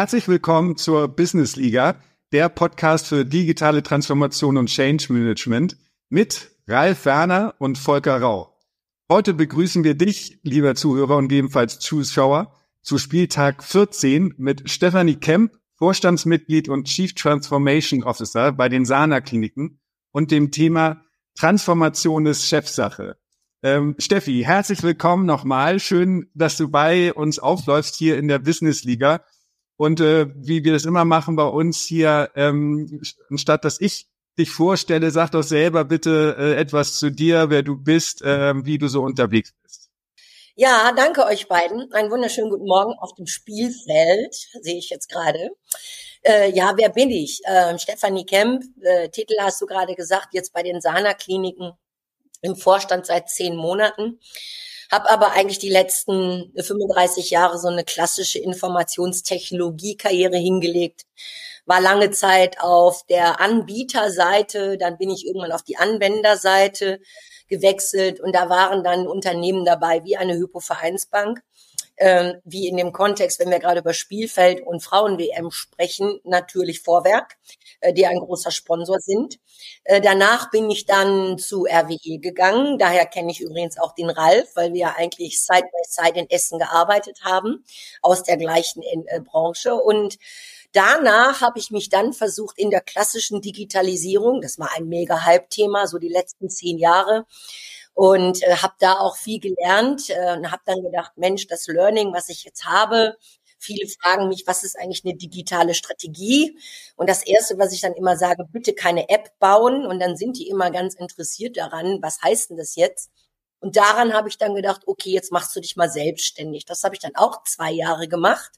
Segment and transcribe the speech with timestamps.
[0.00, 1.96] Herzlich willkommen zur Business Liga,
[2.32, 5.76] der Podcast für digitale Transformation und Change Management
[6.08, 8.58] mit Ralf Werner und Volker Rau.
[9.10, 15.52] Heute begrüßen wir dich, lieber Zuhörer und ebenfalls Zuschauer, zu Spieltag 14 mit Stephanie Kemp,
[15.76, 19.80] Vorstandsmitglied und Chief Transformation Officer bei den Sana Kliniken
[20.12, 21.04] und dem Thema
[21.38, 23.18] Transformation ist Chefsache.
[23.62, 25.78] Ähm, Steffi, herzlich willkommen nochmal.
[25.78, 29.20] Schön, dass du bei uns aufläufst hier in der Business Liga.
[29.80, 34.50] Und äh, wie wir das immer machen bei uns hier, ähm, anstatt dass ich dich
[34.50, 38.88] vorstelle, sag doch selber bitte äh, etwas zu dir, wer du bist, äh, wie du
[38.88, 39.88] so unterwegs bist.
[40.54, 41.90] Ja, danke euch beiden.
[41.94, 45.48] Einen wunderschönen guten Morgen auf dem Spielfeld, sehe ich jetzt gerade.
[46.24, 47.40] Äh, ja, wer bin ich?
[47.44, 51.72] Äh, Stefanie Kemp, äh, Titel hast du gerade gesagt, jetzt bei den Sana-Kliniken
[52.42, 54.20] im Vorstand seit zehn Monaten
[54.90, 61.06] habe aber eigentlich die letzten 35 Jahre so eine klassische Informationstechnologie-Karriere hingelegt.
[61.66, 67.00] War lange Zeit auf der Anbieterseite, dann bin ich irgendwann auf die Anwenderseite
[67.48, 71.40] gewechselt und da waren dann Unternehmen dabei wie eine Hypovereinsbank,
[72.00, 77.36] äh, wie in dem Kontext, wenn wir gerade über Spielfeld und Frauen-WM sprechen, natürlich Vorwerk,
[77.80, 79.38] äh, die ein großer Sponsor sind.
[79.84, 82.78] Äh, danach bin ich dann zu RWE gegangen.
[82.78, 86.30] Daher kenne ich übrigens auch den Ralf, weil wir ja eigentlich Side by Side in
[86.30, 87.64] Essen gearbeitet haben,
[88.00, 89.74] aus der gleichen äh, Branche.
[89.74, 90.16] Und
[90.72, 95.88] Danach habe ich mich dann versucht in der klassischen Digitalisierung, das war ein mega Hype-Thema,
[95.88, 97.26] so die letzten zehn Jahre,
[97.94, 102.12] und äh, habe da auch viel gelernt äh, und habe dann gedacht, Mensch, das Learning,
[102.12, 103.16] was ich jetzt habe,
[103.60, 106.58] viele fragen mich, was ist eigentlich eine digitale Strategie?
[106.96, 109.86] Und das Erste, was ich dann immer sage, bitte keine App bauen.
[109.86, 113.10] Und dann sind die immer ganz interessiert daran, was heißt denn das jetzt?
[113.60, 116.64] Und daran habe ich dann gedacht, okay, jetzt machst du dich mal selbstständig.
[116.64, 118.52] Das habe ich dann auch zwei Jahre gemacht,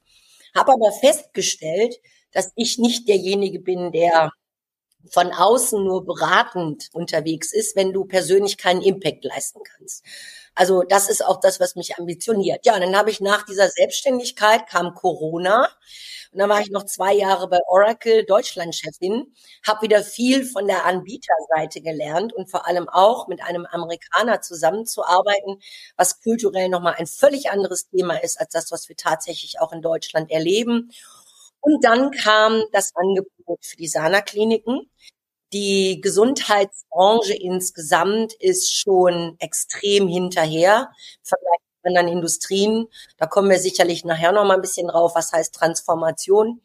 [0.54, 1.97] habe aber festgestellt,
[2.31, 4.31] dass ich nicht derjenige bin, der
[5.10, 10.04] von außen nur beratend unterwegs ist, wenn du persönlich keinen Impact leisten kannst.
[10.54, 12.66] Also das ist auch das, was mich ambitioniert.
[12.66, 15.68] Ja, und dann habe ich nach dieser Selbstständigkeit kam Corona
[16.32, 19.34] und dann war ich noch zwei Jahre bei Oracle Deutschland-Chefin,
[19.66, 25.60] habe wieder viel von der Anbieterseite gelernt und vor allem auch mit einem Amerikaner zusammenzuarbeiten,
[25.96, 29.82] was kulturell nochmal ein völlig anderes Thema ist als das, was wir tatsächlich auch in
[29.82, 30.90] Deutschland erleben.
[31.62, 34.91] Und dann kam das Angebot für die Sana-Kliniken.
[35.53, 40.91] Die Gesundheitsbranche insgesamt ist schon extrem hinterher
[41.21, 42.89] im Vergleich anderen Industrien.
[43.19, 46.61] Da kommen wir sicherlich nachher noch mal ein bisschen drauf, was heißt Transformation.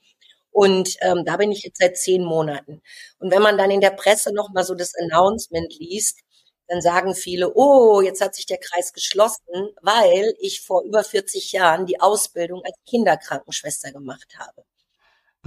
[0.52, 2.81] Und ähm, da bin ich jetzt seit zehn Monaten.
[3.19, 6.19] Und wenn man dann in der Presse noch mal so das Announcement liest,
[6.68, 11.52] dann sagen viele, oh, jetzt hat sich der Kreis geschlossen, weil ich vor über 40
[11.53, 14.64] Jahren die Ausbildung als Kinderkrankenschwester gemacht habe.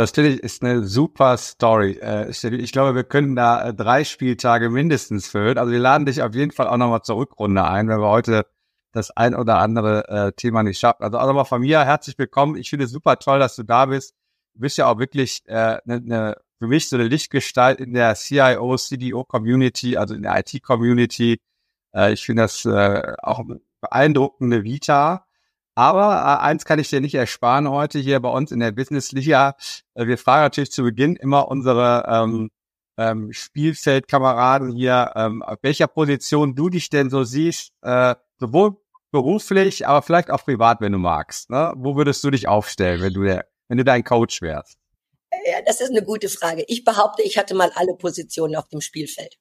[0.00, 1.98] Das ist eine super Story.
[2.00, 5.58] Äh, ich glaube, wir können da äh, drei Spieltage mindestens füllen.
[5.58, 8.46] Also wir laden dich auf jeden Fall auch nochmal zur Rückrunde ein, wenn wir heute
[8.92, 11.02] das ein oder andere äh, Thema nicht schaffen.
[11.02, 12.56] Also auch nochmal von mir herzlich willkommen.
[12.56, 14.14] Ich finde es super toll, dass du da bist.
[14.54, 18.14] Du bist ja auch wirklich äh, ne, ne, für mich so eine Lichtgestalt in der
[18.14, 21.42] CIO, CDO Community, also in der IT Community.
[21.94, 23.44] Äh, ich finde das auch
[23.82, 25.26] beeindruckende Vita.
[25.80, 29.12] Aber äh, eins kann ich dir nicht ersparen heute hier bei uns in der Business
[29.12, 29.56] Liga.
[29.94, 32.50] Äh, wir fragen natürlich zu Beginn immer unsere ähm,
[32.98, 38.76] ähm, Spielfeldkameraden hier, ähm, auf welcher Position du dich denn so siehst, äh, sowohl
[39.10, 41.48] beruflich, aber vielleicht auch privat, wenn du magst.
[41.48, 41.72] Ne?
[41.76, 44.76] Wo würdest du dich aufstellen, wenn du der, wenn du dein Coach wärst?
[45.46, 46.62] Ja, das ist eine gute Frage.
[46.68, 49.38] Ich behaupte, ich hatte mal alle Positionen auf dem Spielfeld.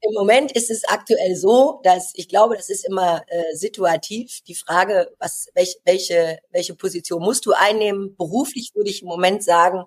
[0.00, 4.40] Im Moment ist es aktuell so, dass ich glaube, das ist immer äh, situativ.
[4.46, 8.16] Die Frage, was, welch, welche, welche Position musst du einnehmen?
[8.16, 9.84] Beruflich würde ich im Moment sagen,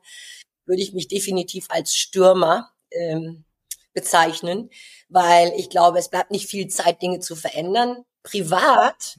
[0.66, 3.46] würde ich mich definitiv als Stürmer ähm,
[3.94, 4.69] bezeichnen,
[5.10, 8.04] weil ich glaube, es bleibt nicht viel Zeit, Dinge zu verändern.
[8.24, 9.18] Privat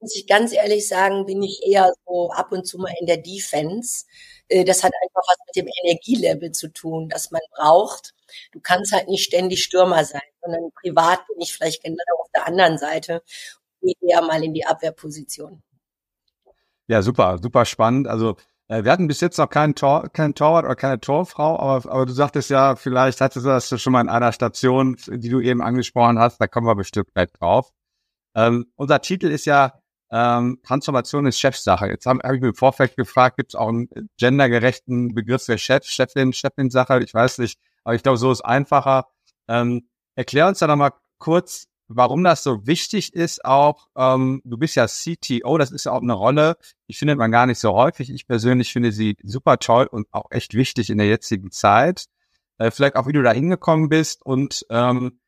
[0.00, 3.16] muss ich ganz ehrlich sagen, bin ich eher so ab und zu mal in der
[3.18, 4.04] Defense.
[4.48, 8.14] Äh, das hat einfach was mit dem Energielevel zu tun, das man braucht.
[8.52, 12.46] Du kannst halt nicht ständig Stürmer sein, sondern privat bin ich vielleicht genau auf der
[12.46, 13.22] anderen Seite
[13.80, 15.62] und gehe eher mal in die Abwehrposition.
[16.88, 18.06] Ja, super, super spannend.
[18.06, 18.36] Also
[18.68, 22.06] äh, wir hatten bis jetzt noch keinen Tor, keinen Torwart oder keine Torfrau, aber, aber
[22.06, 25.62] du sagtest ja, vielleicht hattest du das schon mal in einer Station, die du eben
[25.62, 27.72] angesprochen hast, da kommen wir bestimmt gleich drauf.
[28.34, 29.80] Ähm, unser Titel ist ja
[30.10, 31.86] ähm, Transformation ist Chefsache.
[31.88, 33.88] Jetzt habe hab ich mir im Vorfeld gefragt, gibt es auch einen
[34.18, 37.02] gendergerechten Begriff für Chef, Chefin, Chefin-Sache?
[37.02, 39.06] Ich weiß nicht, aber ich glaube, so ist einfacher.
[39.48, 44.56] Ähm, erklär uns da noch mal kurz, warum das so wichtig ist auch, ähm, du
[44.56, 46.56] bist ja CTO, das ist ja auch eine Rolle,
[46.88, 48.10] die findet man gar nicht so häufig.
[48.10, 52.06] Ich persönlich finde sie super toll und auch echt wichtig in der jetzigen Zeit.
[52.58, 55.20] Äh, vielleicht auch, wie du da hingekommen bist und ähm,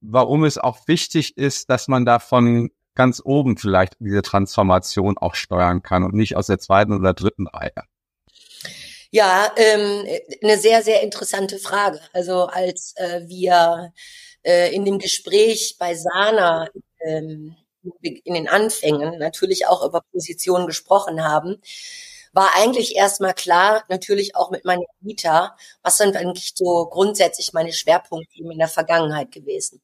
[0.00, 5.34] warum es auch wichtig ist, dass man da von ganz oben vielleicht diese Transformation auch
[5.34, 7.72] steuern kann und nicht aus der zweiten oder dritten Reihe.
[9.10, 10.06] Ja, ähm,
[10.42, 12.00] eine sehr, sehr interessante Frage.
[12.12, 13.92] Also als äh, wir
[14.42, 16.68] äh, in dem Gespräch bei Sana
[17.04, 17.54] ähm,
[18.02, 21.60] in den Anfängen natürlich auch über Positionen gesprochen haben,
[22.32, 27.72] war eigentlich erstmal klar, natürlich auch mit meiner Vita, was sind eigentlich so grundsätzlich meine
[27.72, 29.82] Schwerpunkte in der Vergangenheit gewesen.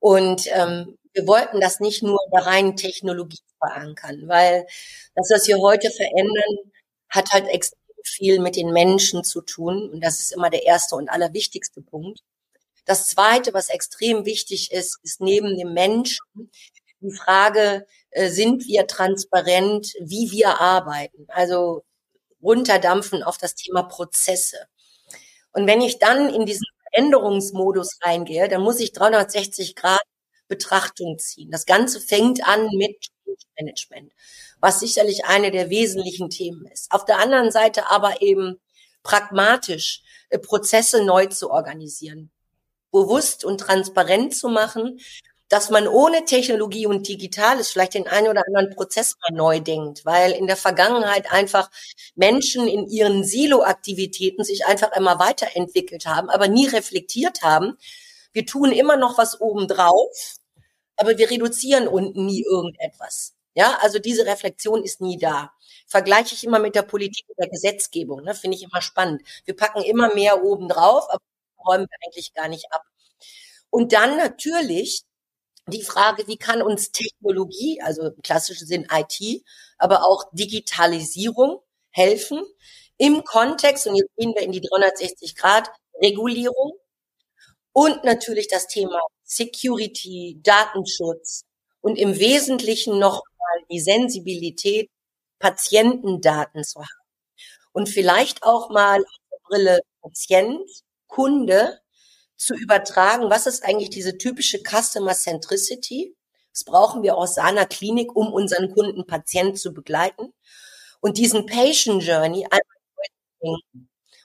[0.00, 4.66] Und ähm, wir wollten das nicht nur in der reinen Technologie verankern, weil
[5.14, 6.72] das, was wir heute verändern,
[7.08, 9.90] hat halt extrem viel mit den Menschen zu tun.
[9.90, 12.20] Und das ist immer der erste und allerwichtigste Punkt.
[12.86, 16.24] Das zweite, was extrem wichtig ist, ist neben dem Menschen
[17.00, 21.26] die Frage, äh, sind wir transparent, wie wir arbeiten?
[21.28, 21.84] Also
[22.42, 24.66] runterdampfen auf das Thema Prozesse.
[25.52, 30.02] Und wenn ich dann in diesen Veränderungsmodus reingehe, dann muss ich 360 Grad
[30.50, 31.50] Betrachtung ziehen.
[31.50, 33.06] Das Ganze fängt an mit
[33.58, 34.12] Management,
[34.60, 36.92] was sicherlich eine der wesentlichen Themen ist.
[36.92, 38.60] Auf der anderen Seite aber eben
[39.02, 42.30] pragmatisch äh, Prozesse neu zu organisieren,
[42.90, 45.00] bewusst und transparent zu machen,
[45.48, 50.04] dass man ohne Technologie und Digitales vielleicht den einen oder anderen Prozess mal neu denkt,
[50.04, 51.70] weil in der Vergangenheit einfach
[52.14, 57.76] Menschen in ihren Silo-Aktivitäten sich einfach einmal weiterentwickelt haben, aber nie reflektiert haben.
[58.32, 60.36] Wir tun immer noch was obendrauf,
[61.00, 63.34] aber wir reduzieren unten nie irgendetwas.
[63.54, 65.52] Ja, also diese Reflexion ist nie da.
[65.86, 69.22] Vergleiche ich immer mit der Politik und der Gesetzgebung, ne, finde ich immer spannend.
[69.44, 71.22] Wir packen immer mehr oben drauf, aber
[71.66, 72.84] räumen wir eigentlich gar nicht ab.
[73.70, 75.02] Und dann natürlich
[75.66, 79.44] die Frage, wie kann uns Technologie, also im klassischen Sinn IT,
[79.78, 81.60] aber auch Digitalisierung
[81.90, 82.42] helfen
[82.98, 85.70] im Kontext, und jetzt gehen wir in die 360 Grad
[86.02, 86.74] Regulierung
[87.72, 91.44] und natürlich das Thema Security, Datenschutz
[91.80, 94.90] und im Wesentlichen nochmal die Sensibilität,
[95.38, 96.88] Patientendaten zu haben.
[97.72, 99.02] Und vielleicht auch mal
[99.44, 100.68] Brille Patient,
[101.06, 101.80] Kunde
[102.36, 106.16] zu übertragen, was ist eigentlich diese typische Customer Centricity?
[106.52, 110.32] Das brauchen wir aus seiner Klinik, um unseren Kunden Patient zu begleiten
[111.00, 113.60] und diesen Patient Journey einmal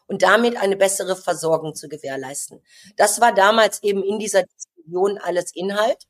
[0.07, 2.61] und damit eine bessere Versorgung zu gewährleisten.
[2.97, 6.05] Das war damals eben in dieser Diskussion alles Inhalt.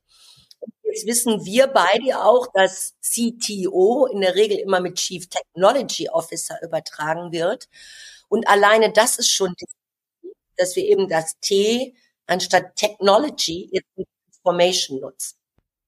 [0.83, 6.57] Jetzt wissen wir beide auch, dass CTO in der Regel immer mit Chief Technology Officer
[6.63, 7.67] übertragen wird.
[8.29, 9.53] Und alleine das ist schon,
[10.57, 11.95] dass wir eben das T
[12.27, 13.87] anstatt Technology jetzt
[14.37, 15.37] Information nutzen.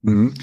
[0.02, 0.34] Mhm.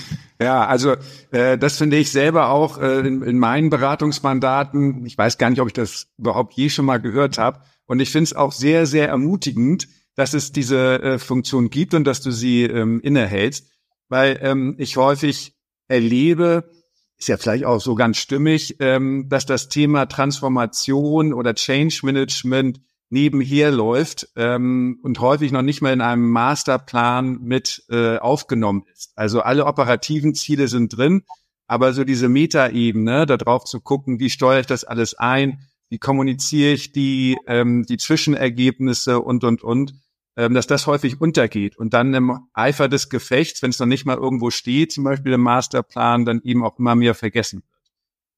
[0.40, 0.96] Ja, also
[1.30, 5.06] äh, das finde ich selber auch äh, in, in meinen Beratungsmandaten.
[5.06, 7.60] Ich weiß gar nicht, ob ich das überhaupt je schon mal gehört habe.
[7.86, 12.04] Und ich finde es auch sehr, sehr ermutigend, dass es diese äh, Funktion gibt und
[12.04, 13.70] dass du sie ähm, innehältst,
[14.08, 15.54] weil ähm, ich häufig
[15.88, 16.70] erlebe,
[17.18, 22.80] ist ja vielleicht auch so ganz stimmig, ähm, dass das Thema Transformation oder Change Management
[23.14, 29.12] nebenher läuft ähm, und häufig noch nicht mal in einem Masterplan mit äh, aufgenommen ist.
[29.14, 31.22] Also alle operativen Ziele sind drin,
[31.68, 35.98] aber so diese Metaebene, da drauf zu gucken, wie steuere ich das alles ein, wie
[35.98, 39.94] kommuniziere ich die, ähm, die Zwischenergebnisse und, und, und,
[40.36, 44.04] ähm, dass das häufig untergeht und dann im Eifer des Gefechts, wenn es noch nicht
[44.04, 47.70] mal irgendwo steht, zum Beispiel im Masterplan, dann eben auch immer mehr vergessen wird.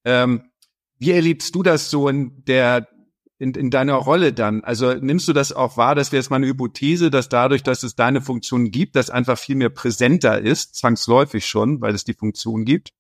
[0.05, 0.43] Ähm,
[0.99, 2.87] wie erlebst du das so in der
[3.39, 4.65] in, in deiner Rolle dann?
[4.65, 7.83] Also nimmst du das auch wahr, das wäre jetzt mal eine Hypothese, dass dadurch, dass
[7.83, 12.15] es deine Funktion gibt, das einfach viel mehr präsenter ist, zwangsläufig schon, weil es die
[12.15, 12.93] Funktion gibt?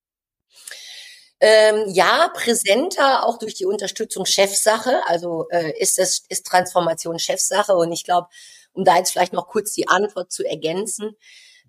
[1.38, 5.02] Ähm, ja, präsenter auch durch die Unterstützung Chefsache.
[5.06, 8.28] Also äh, ist es ist Transformation Chefsache und ich glaube,
[8.72, 11.14] um da jetzt vielleicht noch kurz die Antwort zu ergänzen,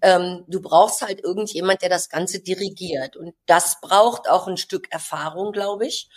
[0.01, 3.15] ähm, du brauchst halt irgendjemand, der das Ganze dirigiert.
[3.17, 6.09] Und das braucht auch ein Stück Erfahrung, glaube ich,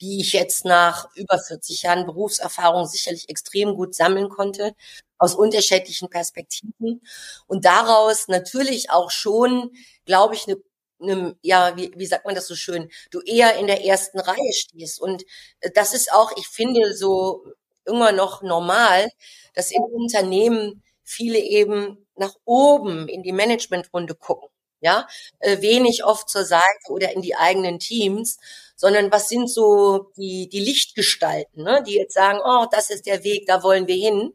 [0.00, 4.74] die ich jetzt nach über 40 Jahren Berufserfahrung sicherlich extrem gut sammeln konnte,
[5.18, 7.02] aus unterschiedlichen Perspektiven.
[7.46, 9.70] Und daraus natürlich auch schon,
[10.04, 10.56] glaube ich, eine
[11.00, 14.52] eine, ja, wie, wie sagt man das so schön, du eher in der ersten Reihe
[14.52, 15.00] stehst.
[15.00, 15.22] Und
[15.60, 17.44] äh, das ist auch, ich finde, so
[17.84, 19.08] immer noch normal,
[19.54, 24.48] dass in Unternehmen viele eben nach oben in die Managementrunde gucken.
[24.80, 25.08] Ja,
[25.40, 28.38] äh, wenig oft zur Seite oder in die eigenen Teams,
[28.76, 31.82] sondern was sind so die, die Lichtgestalten, ne?
[31.84, 34.34] die jetzt sagen, oh, das ist der Weg, da wollen wir hin.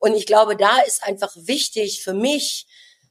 [0.00, 2.66] Und ich glaube, da ist einfach wichtig für mich,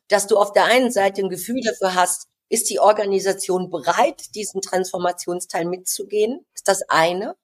[0.09, 4.61] dass du auf der einen Seite ein Gefühl dafür hast, ist die Organisation bereit, diesen
[4.61, 6.45] Transformationsteil mitzugehen?
[6.53, 7.35] Ist das eine.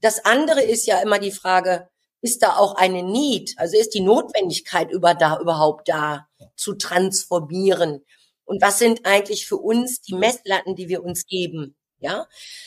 [0.00, 1.88] Das andere ist ja immer die Frage,
[2.24, 3.52] ist da auch eine Need?
[3.58, 6.26] Also ist die Notwendigkeit über da, überhaupt da
[6.56, 8.02] zu transformieren?
[8.46, 11.76] Und was sind eigentlich für uns die Messlatten, die wir uns geben?
[11.98, 12.26] Ja,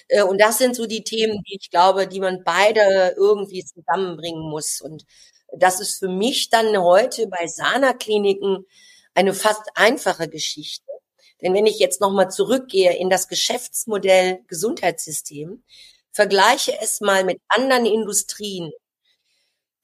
[0.09, 4.47] äh, und das sind so die Themen, die ich glaube, die man beide irgendwie zusammenbringen
[4.47, 4.79] muss.
[4.79, 5.05] Und
[5.51, 8.65] das ist für mich dann heute bei Sana-Kliniken
[9.15, 10.85] eine fast einfache Geschichte.
[11.41, 15.63] Denn wenn ich jetzt nochmal zurückgehe in das Geschäftsmodell Gesundheitssystem,
[16.11, 18.71] vergleiche es mal mit anderen Industrien,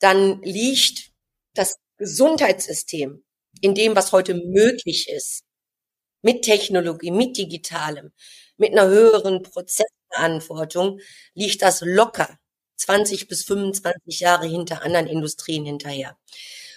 [0.04, 1.12] dann liegt
[1.54, 3.24] das Gesundheitssystem
[3.62, 5.44] in dem, was heute möglich ist,
[6.22, 8.12] mit Technologie, mit Digitalem,
[8.58, 11.00] mit einer höheren Prozessverantwortung,
[11.34, 12.38] liegt das locker
[12.76, 16.18] 20 bis 25 Jahre hinter anderen Industrien hinterher.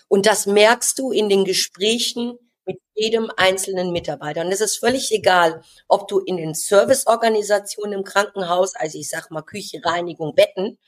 [0.07, 4.43] Und das merkst du in den Gesprächen mit jedem einzelnen Mitarbeiter.
[4.43, 9.33] Und es ist völlig egal, ob du in den Serviceorganisationen im Krankenhaus, also ich sag
[9.33, 10.79] mal Küche, Reinigung, Betten,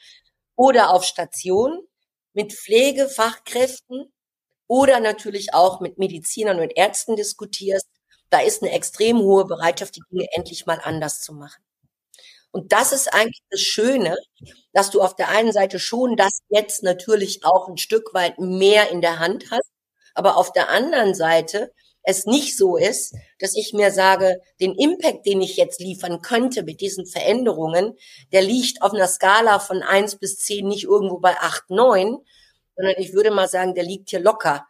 [0.55, 1.88] oder auf Station
[2.39, 4.13] mit Pflegefachkräften
[4.69, 7.89] oder natürlich auch mit Medizinern und Ärzten diskutierst.
[8.31, 11.61] Da ist eine extrem hohe Bereitschaft, die Dinge endlich mal anders zu machen.
[12.53, 14.17] Und das ist eigentlich das Schöne,
[14.73, 18.89] dass du auf der einen Seite schon das jetzt natürlich auch ein Stück weit mehr
[18.91, 19.73] in der Hand hast,
[20.15, 21.73] aber auf der anderen Seite
[22.09, 26.63] es nicht so ist, dass ich mir sage, den Impact, den ich jetzt liefern könnte
[26.63, 27.99] mit diesen Veränderungen,
[28.33, 32.17] der liegt auf einer Skala von eins bis zehn nicht irgendwo bei acht, neun,
[32.77, 34.67] sondern ich würde mal sagen, der liegt hier locker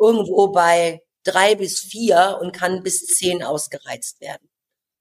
[0.00, 4.48] irgendwo bei drei bis vier und kann bis zehn ausgereizt werden.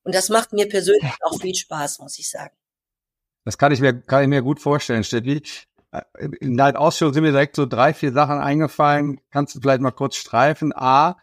[0.03, 2.55] Und das macht mir persönlich auch viel Spaß, muss ich sagen.
[3.45, 5.41] Das kann ich mir, kann ich mir gut vorstellen, Steffi.
[5.91, 6.01] Äh,
[6.39, 9.19] in deinen Ausführungen sind mir direkt so drei, vier Sachen eingefallen.
[9.31, 10.71] Kannst du vielleicht mal kurz streifen?
[10.75, 11.17] A,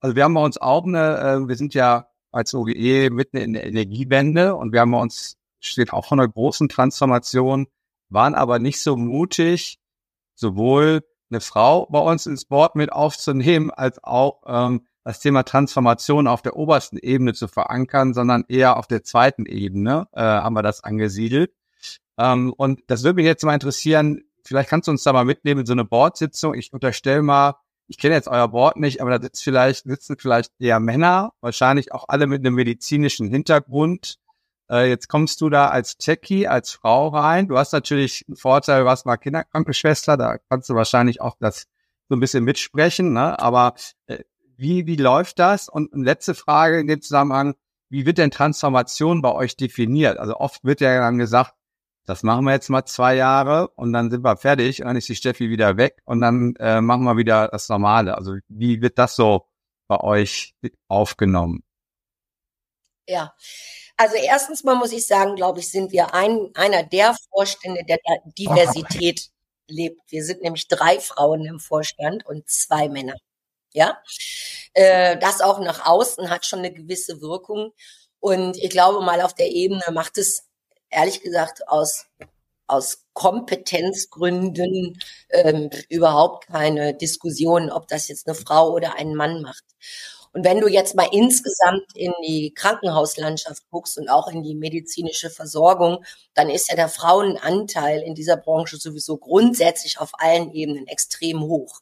[0.00, 3.52] also wir haben bei uns auch eine, äh, wir sind ja als OGE mitten in
[3.52, 7.66] der Energiewende und wir haben bei uns, steht auch von einer großen Transformation,
[8.08, 9.78] waren aber nicht so mutig,
[10.34, 16.26] sowohl eine Frau bei uns ins Board mit aufzunehmen, als auch ähm, das Thema Transformation
[16.26, 20.62] auf der obersten Ebene zu verankern, sondern eher auf der zweiten Ebene äh, haben wir
[20.62, 21.52] das angesiedelt.
[22.18, 25.60] Ähm, und das würde mich jetzt mal interessieren, vielleicht kannst du uns da mal mitnehmen
[25.60, 26.54] in so eine Boardsitzung.
[26.54, 27.54] Ich unterstelle mal,
[27.90, 31.90] ich kenne jetzt euer Board nicht, aber da sitzt vielleicht, sitzen vielleicht eher Männer, wahrscheinlich
[31.90, 34.14] auch alle mit einem medizinischen Hintergrund.
[34.70, 37.48] Äh, jetzt kommst du da als Techie, als Frau rein.
[37.48, 41.66] Du hast natürlich einen Vorteil, du warst mal Kinderkrankenschwester, da kannst du wahrscheinlich auch das
[42.08, 43.36] so ein bisschen mitsprechen, ne?
[43.40, 43.74] Aber
[44.06, 44.20] äh,
[44.56, 45.68] wie, wie läuft das?
[45.68, 47.54] Und letzte Frage in dem Zusammenhang,
[47.88, 50.16] wie wird denn Transformation bei euch definiert?
[50.18, 51.54] Also oft wird ja dann gesagt,
[52.10, 55.08] das machen wir jetzt mal zwei Jahre und dann sind wir fertig und dann ist
[55.08, 58.16] die Steffi wieder weg und dann äh, machen wir wieder das Normale.
[58.16, 59.46] Also wie wird das so
[59.86, 60.56] bei euch
[60.88, 61.62] aufgenommen?
[63.06, 63.32] Ja,
[63.96, 67.98] also erstens mal muss ich sagen, glaube ich, sind wir ein, einer der Vorstände, der
[68.36, 69.28] Diversität
[69.68, 70.00] lebt.
[70.08, 73.14] Wir sind nämlich drei Frauen im Vorstand und zwei Männer.
[73.72, 74.02] Ja,
[74.72, 77.72] äh, das auch nach außen hat schon eine gewisse Wirkung.
[78.18, 80.49] Und ich glaube mal auf der Ebene macht es
[80.90, 82.06] ehrlich gesagt aus
[82.70, 84.98] aus Kompetenzgründen
[85.30, 89.64] ähm, überhaupt keine Diskussion, ob das jetzt eine Frau oder ein Mann macht.
[90.32, 95.28] Und wenn du jetzt mal insgesamt in die Krankenhauslandschaft guckst und auch in die medizinische
[95.28, 96.04] Versorgung,
[96.34, 101.80] dann ist ja der Frauenanteil in dieser Branche sowieso grundsätzlich auf allen Ebenen extrem hoch.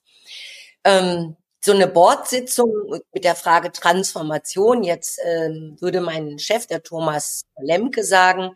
[0.84, 2.72] Ähm, so eine Bordsitzung
[3.12, 4.82] mit der Frage Transformation.
[4.82, 8.54] Jetzt ähm, würde mein Chef, der Thomas Lemke, sagen,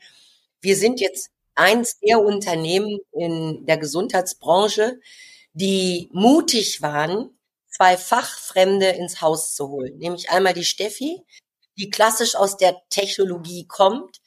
[0.63, 4.99] wir sind jetzt eins der Unternehmen in der Gesundheitsbranche,
[5.53, 7.39] die mutig waren,
[7.69, 9.99] zwei Fachfremde ins Haus zu holen.
[9.99, 11.23] Nämlich einmal die Steffi,
[11.79, 14.21] die klassisch aus der Technologie kommt,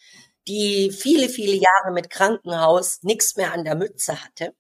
[0.48, 4.54] die viele, viele Jahre mit Krankenhaus nichts mehr an der Mütze hatte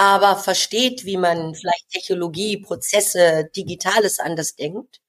[0.00, 5.02] aber versteht, wie man vielleicht Technologie, Prozesse, Digitales anders denkt.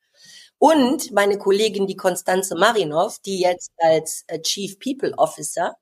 [0.57, 5.77] Und meine Kollegin, die Konstanze Marinov, die jetzt als äh, Chief People Officer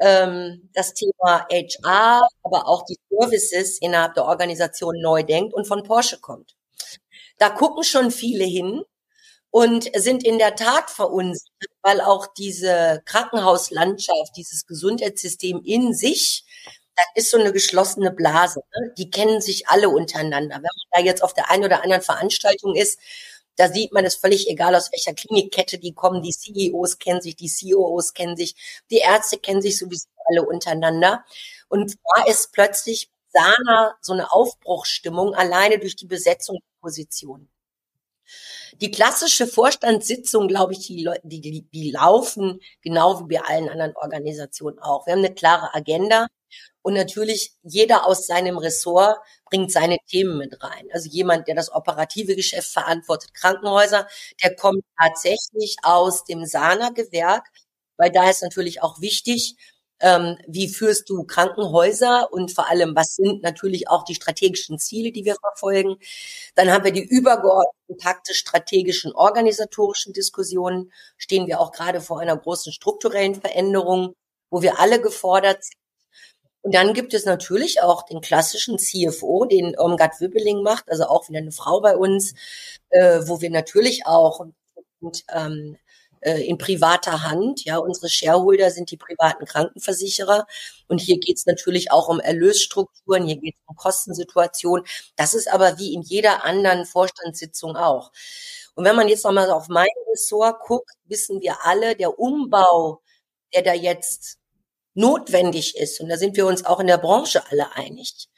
[0.00, 5.82] ähm, das Thema HR, aber auch die Services innerhalb der Organisation neu denkt und von
[5.82, 6.54] Porsche kommt.
[7.38, 8.82] Da gucken schon viele hin
[9.50, 16.44] und sind in der Tat verunsichert, weil auch diese Krankenhauslandschaft, dieses Gesundheitssystem in sich
[16.98, 18.60] das ist so eine geschlossene Blase.
[18.74, 18.92] Ne?
[18.98, 20.56] Die kennen sich alle untereinander.
[20.56, 22.98] Wenn man da jetzt auf der einen oder anderen Veranstaltung ist,
[23.58, 26.22] da sieht man es völlig egal, aus welcher Klinikkette die kommen.
[26.22, 28.54] Die CEOs kennen sich, die COOs kennen sich,
[28.90, 31.24] die Ärzte kennen sich sowieso alle untereinander.
[31.68, 37.48] Und da ist plötzlich Sana so eine Aufbruchstimmung alleine durch die Besetzung der Position.
[38.80, 44.78] Die klassische Vorstandssitzung, glaube ich, die, die, die laufen genau wie bei allen anderen Organisationen
[44.78, 45.06] auch.
[45.06, 46.28] Wir haben eine klare Agenda
[46.82, 50.88] und natürlich jeder aus seinem Ressort bringt seine Themen mit rein.
[50.92, 54.06] Also jemand, der das operative Geschäft verantwortet, Krankenhäuser,
[54.42, 57.48] der kommt tatsächlich aus dem Sana-Gewerk,
[57.96, 59.56] weil da ist natürlich auch wichtig,
[60.00, 65.12] ähm, wie führst du Krankenhäuser und vor allem, was sind natürlich auch die strategischen Ziele,
[65.12, 65.96] die wir verfolgen.
[66.54, 72.72] Dann haben wir die übergeordneten taktisch-strategischen organisatorischen Diskussionen, stehen wir auch gerade vor einer großen
[72.72, 74.14] strukturellen Veränderung,
[74.50, 75.74] wo wir alle gefordert sind.
[76.62, 81.28] Und dann gibt es natürlich auch den klassischen CFO, den Irmgard Wibbeling macht, also auch
[81.28, 82.34] wieder eine Frau bei uns,
[82.90, 84.46] äh, wo wir natürlich auch
[85.00, 85.76] und, ähm,
[86.20, 87.64] äh, in privater Hand.
[87.64, 90.46] Ja, unsere Shareholder sind die privaten Krankenversicherer.
[90.88, 94.86] Und hier geht es natürlich auch um Erlösstrukturen, hier geht es um Kostensituationen.
[95.16, 98.12] Das ist aber wie in jeder anderen Vorstandssitzung auch.
[98.74, 103.02] Und wenn man jetzt nochmal auf mein Ressort guckt, wissen wir alle, der Umbau,
[103.54, 104.38] der da jetzt
[104.94, 108.28] notwendig ist, und da sind wir uns auch in der Branche alle einig,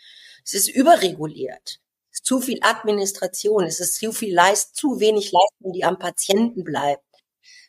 [0.45, 1.81] es ist überreguliert.
[2.11, 5.99] Es ist zu viel Administration, es ist zu viel Leist, zu wenig Leistung, die am
[5.99, 7.05] Patienten bleibt.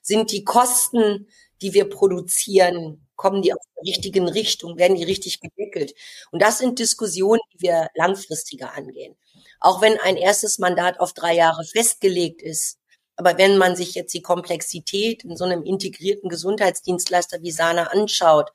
[0.01, 1.27] Sind die Kosten,
[1.61, 5.93] die wir produzieren, kommen die aus der richtigen Richtung, werden die richtig gewickelt?
[6.31, 9.15] Und das sind Diskussionen, die wir langfristiger angehen.
[9.59, 12.77] Auch wenn ein erstes Mandat auf drei Jahre festgelegt ist,
[13.15, 18.49] aber wenn man sich jetzt die Komplexität in so einem integrierten Gesundheitsdienstleister wie Sana anschaut,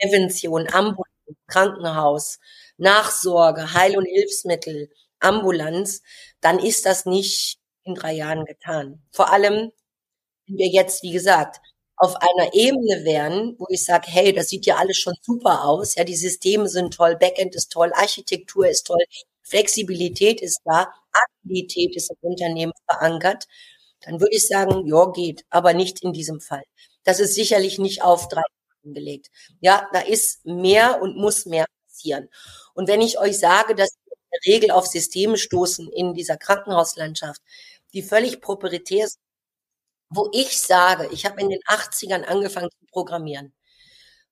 [0.00, 1.08] Prävention, Ambulanz,
[1.46, 2.38] Krankenhaus,
[2.76, 4.90] Nachsorge, Heil- und Hilfsmittel,
[5.20, 6.02] Ambulanz,
[6.40, 9.02] dann ist das nicht in drei Jahren getan.
[9.12, 9.72] Vor allem,
[10.46, 11.60] wenn wir jetzt, wie gesagt,
[11.96, 15.94] auf einer Ebene wären, wo ich sage, hey, das sieht ja alles schon super aus,
[15.94, 18.98] ja, die Systeme sind toll, Backend ist toll, Architektur ist toll,
[19.42, 20.88] Flexibilität ist da,
[21.44, 23.46] Agilität ist im Unternehmen verankert,
[24.02, 26.64] dann würde ich sagen, ja, geht, aber nicht in diesem Fall.
[27.04, 29.30] Das ist sicherlich nicht auf drei Jahre gelegt.
[29.60, 32.28] Ja, da ist mehr und muss mehr passieren.
[32.74, 36.36] Und wenn ich euch sage, dass wir in der Regel auf Systeme stoßen in dieser
[36.36, 37.40] Krankenhauslandschaft,
[37.92, 39.20] die völlig proprietär sind,
[40.14, 43.52] wo ich sage, ich habe in den 80ern angefangen zu programmieren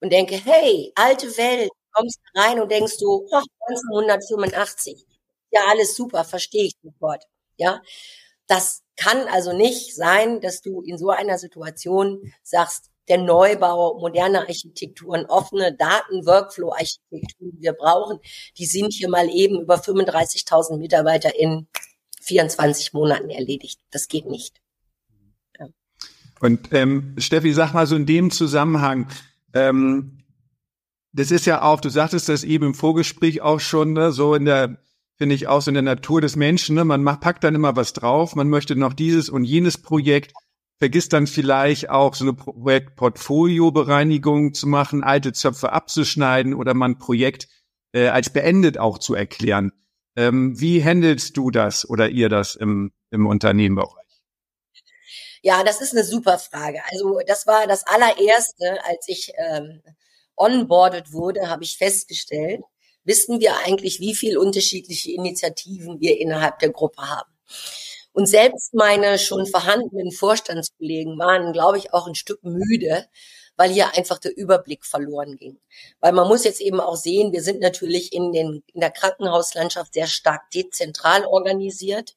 [0.01, 5.07] und denke, hey, alte Welt, kommst rein und denkst du, oh, 1985,
[5.51, 7.25] ja, alles super, verstehe ich sofort.
[7.57, 7.83] Ja,
[8.47, 14.41] das kann also nicht sein, dass du in so einer Situation sagst, der Neubau, moderne
[14.41, 18.21] Architekturen, offene Daten-Workflow-Architekturen, die wir brauchen,
[18.57, 21.67] die sind hier mal eben über 35.000 Mitarbeiter in
[22.21, 23.81] 24 Monaten erledigt.
[23.91, 24.61] Das geht nicht.
[26.41, 29.09] Und ähm, Steffi, sag mal so in dem Zusammenhang,
[29.53, 30.21] ähm,
[31.13, 34.47] das ist ja auch, du sagtest das eben im Vorgespräch auch schon, ne, so in
[34.47, 34.79] der,
[35.17, 37.77] finde ich auch so in der Natur des Menschen, ne, man macht, packt dann immer
[37.77, 40.33] was drauf, man möchte noch dieses und jenes Projekt,
[40.79, 47.49] vergisst dann vielleicht auch so eine Projektportfolio-Bereinigung zu machen, alte Zöpfe abzuschneiden oder man Projekt
[47.93, 49.73] äh, als beendet auch zu erklären.
[50.17, 54.00] Ähm, wie handelst du das oder ihr das im, im Unternehmen euch?
[55.45, 56.81] Ja, das ist eine super Frage.
[56.91, 59.83] Also das war das allererste, als ich ähm,
[60.37, 62.61] onboarded wurde, habe ich festgestellt,
[63.05, 67.31] wissen wir eigentlich, wie viel unterschiedliche Initiativen wir innerhalb der Gruppe haben.
[68.13, 73.07] Und selbst meine schon vorhandenen Vorstandskollegen waren, glaube ich, auch ein Stück müde,
[73.61, 75.59] weil hier einfach der Überblick verloren ging.
[76.01, 79.93] Weil man muss jetzt eben auch sehen, wir sind natürlich in, den, in der Krankenhauslandschaft
[79.93, 82.17] sehr stark dezentral organisiert.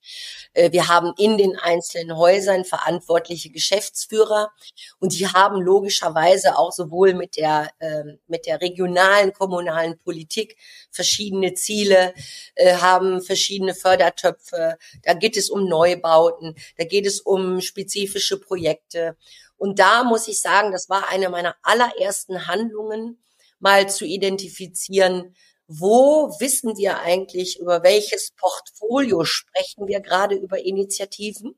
[0.54, 4.54] Äh, wir haben in den einzelnen Häusern verantwortliche Geschäftsführer
[5.00, 10.56] und die haben logischerweise auch sowohl mit der, ähm, mit der regionalen, kommunalen Politik
[10.92, 12.14] verschiedene Ziele,
[12.56, 14.78] äh, haben verschiedene Fördertöpfe.
[15.04, 19.18] Da geht es um Neubauten, da geht es um spezifische Projekte.
[19.64, 23.24] Und da muss ich sagen, das war eine meiner allerersten Handlungen,
[23.60, 31.58] mal zu identifizieren, wo wissen wir eigentlich, über welches Portfolio sprechen wir gerade über Initiativen.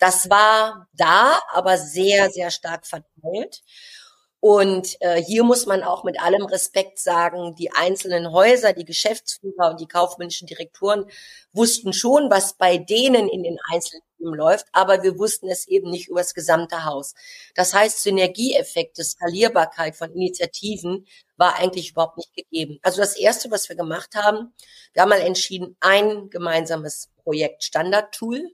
[0.00, 3.62] Das war da, aber sehr, sehr stark verteilt.
[4.40, 9.70] Und äh, hier muss man auch mit allem Respekt sagen, die einzelnen Häuser, die Geschäftsführer
[9.70, 11.04] und die kaufmännischen Direktoren
[11.52, 15.90] wussten schon, was bei denen in den einzelnen Teams läuft, aber wir wussten es eben
[15.90, 17.14] nicht über das gesamte Haus.
[17.54, 22.78] Das heißt, Synergieeffekte, Skalierbarkeit von Initiativen war eigentlich überhaupt nicht gegeben.
[22.82, 24.52] Also das Erste, was wir gemacht haben,
[24.92, 28.50] wir haben mal entschieden, ein gemeinsames Projekt Standard-Tool,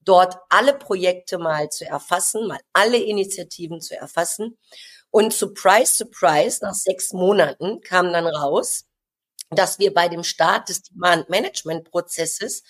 [0.00, 4.58] dort alle Projekte mal zu erfassen, mal alle Initiativen zu erfassen
[5.10, 8.86] und surprise, surprise, nach sechs Monaten kam dann raus,
[9.50, 12.62] dass wir bei dem Start des Demand-Management-Prozesses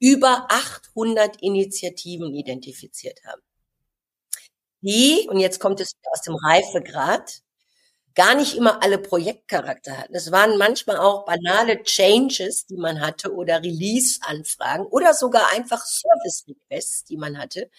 [0.00, 3.42] über 800 Initiativen identifiziert haben.
[4.82, 7.42] Die, und jetzt kommt es aus dem Reifegrad,
[8.14, 10.14] gar nicht immer alle Projektcharakter hatten.
[10.14, 17.04] Es waren manchmal auch banale Changes, die man hatte oder Release-Anfragen oder sogar einfach Service-Requests,
[17.04, 17.70] die man hatte,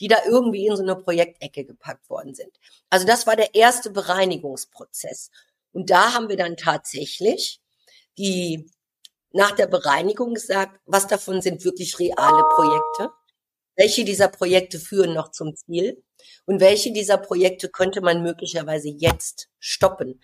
[0.00, 2.50] die da irgendwie in so eine Projektecke gepackt worden sind.
[2.90, 5.30] Also das war der erste Bereinigungsprozess.
[5.72, 7.60] Und da haben wir dann tatsächlich
[8.18, 8.66] die
[9.34, 13.10] nach der Bereinigung gesagt, was davon sind wirklich reale Projekte,
[13.76, 16.02] welche dieser Projekte führen noch zum Ziel
[16.46, 20.22] und welche dieser Projekte könnte man möglicherweise jetzt stoppen.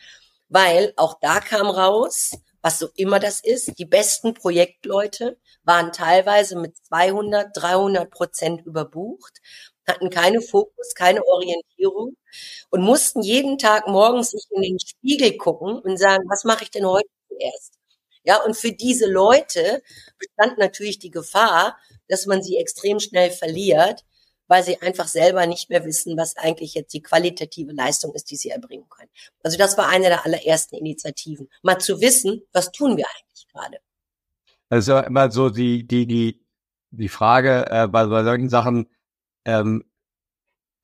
[0.48, 6.56] Weil auch da kam raus, was so immer das ist, die besten Projektleute waren teilweise
[6.56, 9.40] mit 200, 300 Prozent überbucht,
[9.88, 12.16] hatten keine Fokus, keine Orientierung
[12.70, 16.70] und mussten jeden Tag morgens sich in den Spiegel gucken und sagen, was mache ich
[16.70, 17.79] denn heute zuerst?
[18.24, 19.82] Ja, und für diese Leute
[20.18, 21.78] bestand natürlich die Gefahr,
[22.08, 24.04] dass man sie extrem schnell verliert,
[24.46, 28.36] weil sie einfach selber nicht mehr wissen, was eigentlich jetzt die qualitative Leistung ist, die
[28.36, 29.10] sie erbringen können.
[29.42, 33.78] Also das war eine der allerersten Initiativen, mal zu wissen, was tun wir eigentlich gerade.
[34.68, 36.44] Also immer so die die die
[36.90, 38.88] die Frage äh, bei, bei solchen Sachen
[39.44, 39.84] ähm,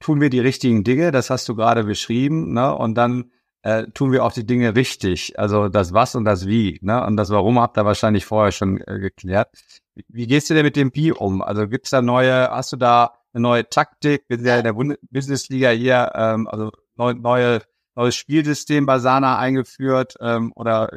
[0.00, 2.74] tun wir die richtigen Dinge, das hast du gerade beschrieben, ne?
[2.74, 3.32] Und dann
[3.66, 5.36] äh, tun wir auch die Dinge richtig.
[5.40, 7.04] Also das Was und das Wie, ne?
[7.04, 9.48] Und das Warum habt ihr wahrscheinlich vorher schon äh, geklärt.
[9.96, 11.42] Wie, wie gehst du denn mit dem Wie um?
[11.42, 14.24] Also gibt's da neue, hast du da eine neue Taktik.
[14.28, 17.60] Wir sind ja in der Bund Bundesliga hier, ähm, also neu, neue,
[17.96, 20.88] neues Spielsystem bei Sana eingeführt ähm, oder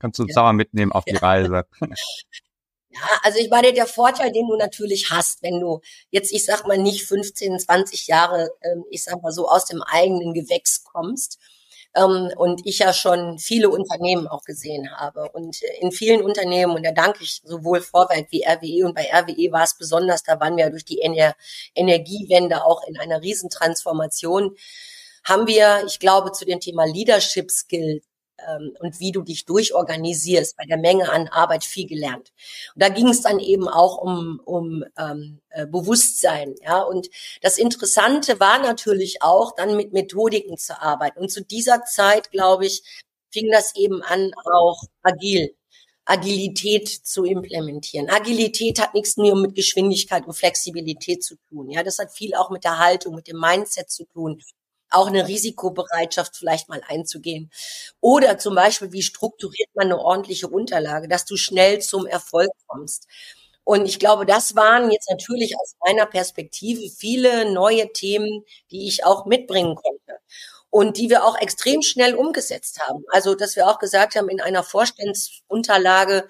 [0.00, 0.40] kannst du uns ja.
[0.40, 1.20] da mal mitnehmen auf die ja.
[1.20, 1.66] Reise?
[2.92, 6.66] Ja, also ich meine, der Vorteil, den du natürlich hast, wenn du jetzt, ich sag
[6.66, 11.38] mal, nicht 15, 20 Jahre, ähm, ich sag mal so, aus dem eigenen Gewächs kommst,
[11.94, 15.30] ähm, und ich ja schon viele Unternehmen auch gesehen habe.
[15.32, 19.10] Und äh, in vielen Unternehmen, und da danke ich sowohl Vorwerk wie RWE, und bei
[19.12, 21.34] RWE war es besonders, da waren wir durch die Ener
[21.74, 24.56] Energiewende auch in einer Riesentransformation,
[25.24, 28.09] haben wir, ich glaube, zu dem Thema Leadership Skills
[28.48, 32.32] ähm, und wie du dich durchorganisierst, bei der Menge an Arbeit viel gelernt.
[32.74, 36.54] Und da ging es dann eben auch um, um ähm, äh, Bewusstsein.
[36.62, 37.08] Ja, und
[37.42, 41.20] das Interessante war natürlich auch, dann mit Methodiken zu arbeiten.
[41.20, 42.82] Und zu dieser Zeit, glaube ich,
[43.30, 45.54] fing das eben an, auch agil
[46.10, 48.10] Agilität zu implementieren.
[48.10, 51.70] Agilität hat nichts nur mit Geschwindigkeit und Flexibilität zu tun.
[51.70, 54.42] Ja, das hat viel auch mit der Haltung, mit dem Mindset zu tun
[54.90, 57.50] auch eine Risikobereitschaft vielleicht mal einzugehen.
[58.00, 63.06] Oder zum Beispiel, wie strukturiert man eine ordentliche Unterlage, dass du schnell zum Erfolg kommst.
[63.64, 69.04] Und ich glaube, das waren jetzt natürlich aus meiner Perspektive viele neue Themen, die ich
[69.04, 70.18] auch mitbringen konnte
[70.70, 73.04] und die wir auch extrem schnell umgesetzt haben.
[73.10, 76.28] Also, dass wir auch gesagt haben, in einer Vorstandsunterlage,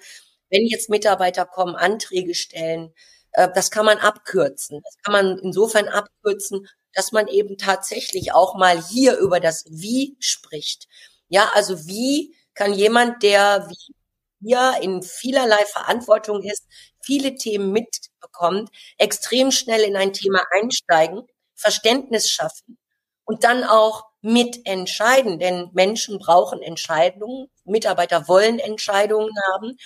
[0.49, 2.93] wenn jetzt Mitarbeiter kommen, Anträge stellen,
[3.33, 4.81] äh, das kann man abkürzen.
[4.83, 10.15] Das kann man insofern abkürzen, dass man eben tatsächlich auch mal hier über das Wie
[10.19, 10.87] spricht.
[11.29, 13.95] Ja, also wie kann jemand, der wie
[14.41, 16.65] hier in vielerlei Verantwortung ist,
[17.01, 21.23] viele Themen mitbekommt, extrem schnell in ein Thema einsteigen,
[21.55, 22.77] Verständnis schaffen
[23.25, 29.77] und dann auch mitentscheiden, denn Menschen brauchen Entscheidungen, Mitarbeiter wollen Entscheidungen haben.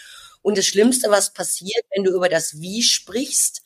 [0.41, 3.63] Und das Schlimmste, was passiert, wenn du über das Wie sprichst,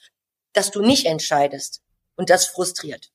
[0.53, 1.81] dass du nicht entscheidest.
[2.15, 3.09] Und das frustriert.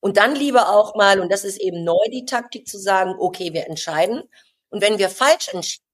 [0.00, 3.52] Und dann lieber auch mal, und das ist eben neu die Taktik zu sagen, okay,
[3.52, 4.22] wir entscheiden.
[4.70, 5.84] Und wenn wir falsch entschieden,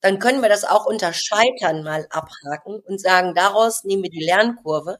[0.00, 4.24] dann können wir das auch unter Scheitern mal abhaken und sagen, daraus nehmen wir die
[4.24, 4.98] Lernkurve,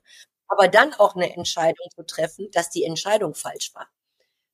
[0.48, 3.88] aber dann auch eine Entscheidung zu treffen, dass die Entscheidung falsch war.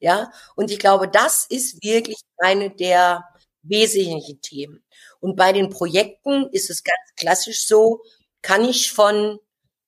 [0.00, 3.24] Ja, und ich glaube, das ist wirklich eine der
[3.62, 4.84] wesentlichen Themen.
[5.20, 8.02] Und bei den Projekten ist es ganz klassisch so,
[8.42, 9.40] kann ich von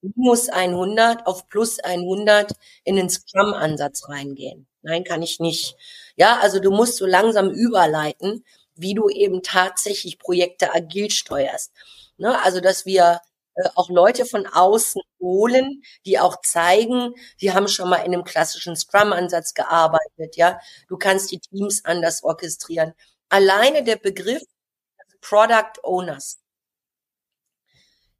[0.02, 2.52] minus 100 auf plus 100
[2.84, 4.66] in den Scrum-Ansatz reingehen.
[4.82, 5.76] Nein, kann ich nicht.
[6.16, 11.72] Ja, also du musst so langsam überleiten, wie du eben tatsächlich Projekte agil steuerst.
[12.16, 12.40] Ne?
[12.42, 13.20] Also, dass wir
[13.56, 18.24] äh, auch Leute von außen holen, die auch zeigen, die haben schon mal in einem
[18.24, 20.36] klassischen Scrum-Ansatz gearbeitet.
[20.36, 22.94] Ja, du kannst die Teams anders orchestrieren.
[23.28, 24.42] Alleine der Begriff
[25.20, 26.38] Product Owners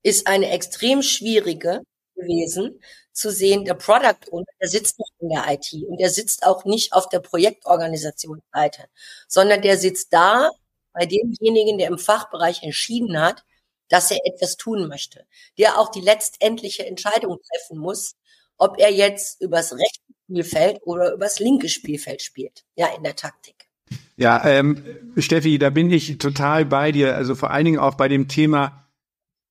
[0.08, 1.82] ist eine extrem schwierige
[2.14, 2.80] gewesen
[3.12, 6.64] zu sehen, der Product Owner, der sitzt nicht in der IT und der sitzt auch
[6.64, 8.84] nicht auf der Projektorganisationsseite,
[9.26, 10.50] sondern der sitzt da
[10.92, 13.44] bei demjenigen, der im Fachbereich entschieden hat,
[13.88, 15.26] dass er etwas tun möchte,
[15.58, 18.16] der auch die letztendliche Entscheidung treffen muss,
[18.56, 23.68] ob er jetzt übers rechte Spielfeld oder übers linke Spielfeld spielt, ja, in der Taktik.
[24.16, 24.84] Ja, ähm,
[25.16, 27.16] Steffi, da bin ich total bei dir.
[27.16, 28.87] Also vor allen Dingen auch bei dem Thema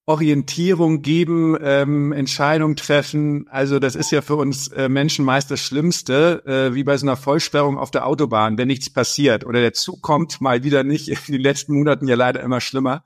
[0.08, 3.46] Orientierung geben, ähm, Entscheidungen treffen.
[3.50, 7.06] Also das ist ja für uns äh, Menschen meist das Schlimmste, äh, wie bei so
[7.06, 11.10] einer Vollsperrung auf der Autobahn, wenn nichts passiert oder der Zug kommt mal wieder nicht,
[11.28, 13.04] in den letzten Monaten ja leider immer schlimmer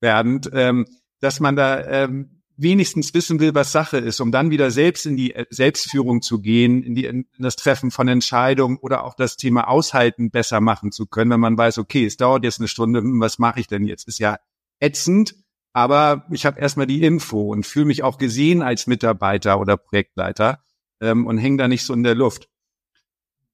[0.00, 0.86] werdend, ähm,
[1.20, 5.18] dass man da ähm, wenigstens wissen will, was Sache ist, um dann wieder selbst in
[5.18, 9.36] die äh, Selbstführung zu gehen, in, die, in das Treffen von Entscheidungen oder auch das
[9.36, 13.00] Thema Aushalten besser machen zu können, wenn man weiß, okay, es dauert jetzt eine Stunde,
[13.00, 14.08] hm, was mache ich denn jetzt?
[14.08, 14.38] Ist ja
[14.80, 15.34] ätzend,
[15.72, 20.62] aber ich habe erstmal die Info und fühle mich auch gesehen als Mitarbeiter oder Projektleiter
[21.00, 22.48] ähm, und hänge da nicht so in der Luft.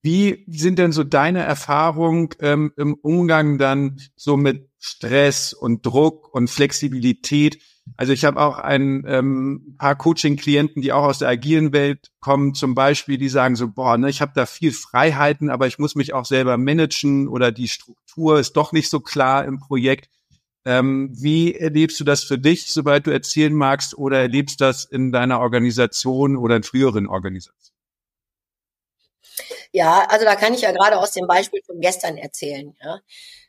[0.02, 6.34] Wie sind denn so deine Erfahrungen ähm, im Umgang dann so mit Stress und Druck
[6.34, 7.62] und Flexibilität?
[7.96, 12.54] Also ich habe auch ein ähm, paar Coaching-Klienten, die auch aus der agilen Welt kommen,
[12.54, 15.94] zum Beispiel, die sagen so, boah, ne, ich habe da viel Freiheiten, aber ich muss
[15.94, 20.10] mich auch selber managen oder die Struktur ist doch nicht so klar im Projekt.
[20.66, 25.12] Ähm, wie erlebst du das für dich, sobald du erzählen magst, oder erlebst das in
[25.12, 27.74] deiner Organisation oder in früheren Organisationen?
[29.72, 32.74] Ja, also da kann ich ja gerade aus dem Beispiel von gestern erzählen.
[32.82, 33.00] Ja?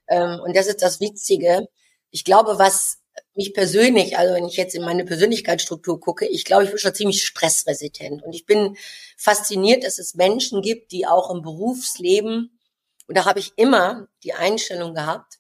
[0.08, 1.68] Ähm, und das ist das Witzige.
[2.10, 2.98] Ich glaube, was
[3.36, 6.96] mich persönlich, also wenn ich jetzt in meine Persönlichkeitsstruktur gucke, ich glaube, ich bin schon
[6.96, 8.24] ziemlich stressresistent.
[8.24, 8.76] Und ich bin
[9.18, 12.60] fasziniert, dass es Menschen gibt, die auch im Berufsleben,
[13.08, 15.38] und da habe ich immer die Einstellung gehabt,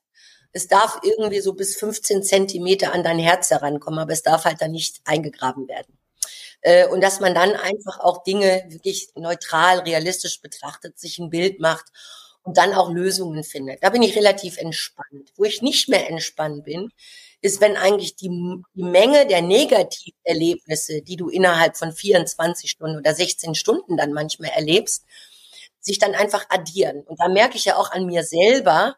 [0.55, 4.61] es darf irgendwie so bis 15 Zentimeter an dein Herz herankommen, aber es darf halt
[4.61, 5.99] dann nicht eingegraben werden.
[6.61, 11.59] Äh, und dass man dann einfach auch Dinge wirklich neutral, realistisch betrachtet, sich ein Bild
[11.59, 11.87] macht
[12.43, 13.83] und dann auch Lösungen findet.
[13.83, 15.33] Da bin ich relativ entspannt.
[15.35, 16.89] Wo ich nicht mehr entspannt bin,
[17.41, 18.29] ist, wenn eigentlich die,
[18.75, 24.51] die Menge der Negativerlebnisse, die du innerhalb von 24 Stunden oder 16 Stunden dann manchmal
[24.51, 25.03] erlebst,
[25.81, 27.01] sich dann einfach addieren.
[27.01, 28.95] Und da merke ich ja auch an mir selber,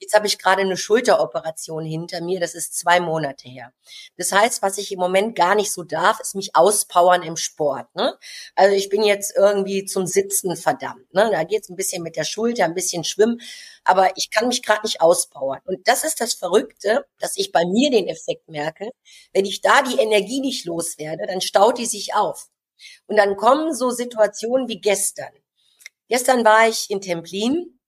[0.00, 3.74] Jetzt habe ich gerade eine Schulteroperation hinter mir, das ist zwei Monate her.
[4.16, 7.94] Das heißt, was ich im Moment gar nicht so darf, ist mich auspowern im Sport.
[7.94, 8.16] Ne?
[8.56, 11.12] Also ich bin jetzt irgendwie zum Sitzen verdammt.
[11.12, 11.28] Ne?
[11.30, 13.42] Da geht's ein bisschen mit der Schulter, ein bisschen schwimmen,
[13.84, 15.60] aber ich kann mich gerade nicht auspowern.
[15.66, 18.90] Und das ist das Verrückte, dass ich bei mir den Effekt merke,
[19.34, 22.48] wenn ich da die Energie nicht loswerde, dann staut die sich auf.
[23.06, 25.32] Und dann kommen so Situationen wie gestern.
[26.08, 27.79] Gestern war ich in Templin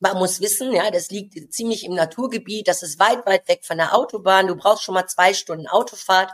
[0.00, 3.78] man muss wissen, ja, das liegt ziemlich im Naturgebiet, das ist weit, weit weg von
[3.78, 4.46] der Autobahn.
[4.46, 6.32] Du brauchst schon mal zwei Stunden Autofahrt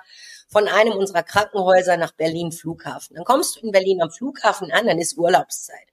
[0.49, 3.17] von einem unserer Krankenhäuser nach Berlin Flughafen.
[3.17, 5.89] Dann kommst du in Berlin am Flughafen an, dann ist Urlaubszeit.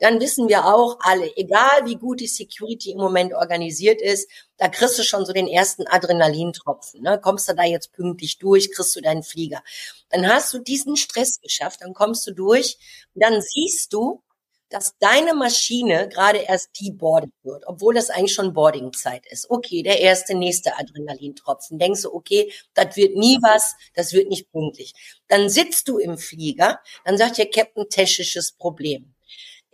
[0.00, 4.68] Dann wissen wir auch alle, egal wie gut die Security im Moment organisiert ist, da
[4.68, 7.02] kriegst du schon so den ersten Adrenalintropfen.
[7.02, 7.20] Ne?
[7.22, 9.62] Kommst du da jetzt pünktlich durch, kriegst du deinen Flieger.
[10.10, 12.78] Dann hast du diesen Stress geschafft, dann kommst du durch
[13.14, 14.22] dann siehst du,
[14.70, 19.50] dass deine Maschine gerade erst deboardet wird, obwohl das eigentlich schon Boardingzeit ist.
[19.50, 21.78] Okay, der erste, nächste Adrenalintropfen.
[21.78, 24.94] Denkst du, okay, das wird nie was, das wird nicht pünktlich.
[25.28, 29.14] Dann sitzt du im Flieger, dann sagt der Captain technisches Problem.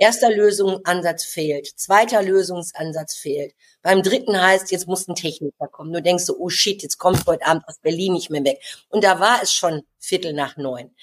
[0.01, 3.55] Erster Lösungsansatz fehlt, zweiter Lösungsansatz fehlt.
[3.83, 5.93] Beim dritten heißt, jetzt muss ein Techniker kommen.
[5.93, 8.63] Du denkst so, oh shit, jetzt kommt heute Abend aus Berlin nicht mehr weg.
[8.89, 10.95] Und da war es schon Viertel nach neun.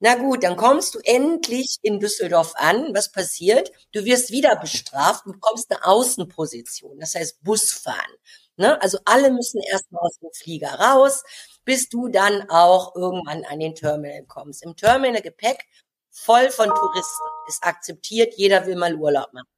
[0.00, 2.94] Na gut, dann kommst du endlich in Düsseldorf an.
[2.94, 3.72] Was passiert?
[3.92, 6.98] Du wirst wieder bestraft und bekommst eine Außenposition.
[7.00, 8.12] Das heißt Busfahren.
[8.56, 8.80] Ne?
[8.82, 11.22] Also alle müssen erstmal aus dem Flieger raus,
[11.64, 14.62] bis du dann auch irgendwann an den Terminal kommst.
[14.64, 15.64] Im Terminal Gepäck
[16.10, 17.24] voll von Touristen.
[17.48, 19.55] Ist akzeptiert, jeder will mal Urlaub machen.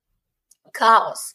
[0.78, 1.34] Chaos.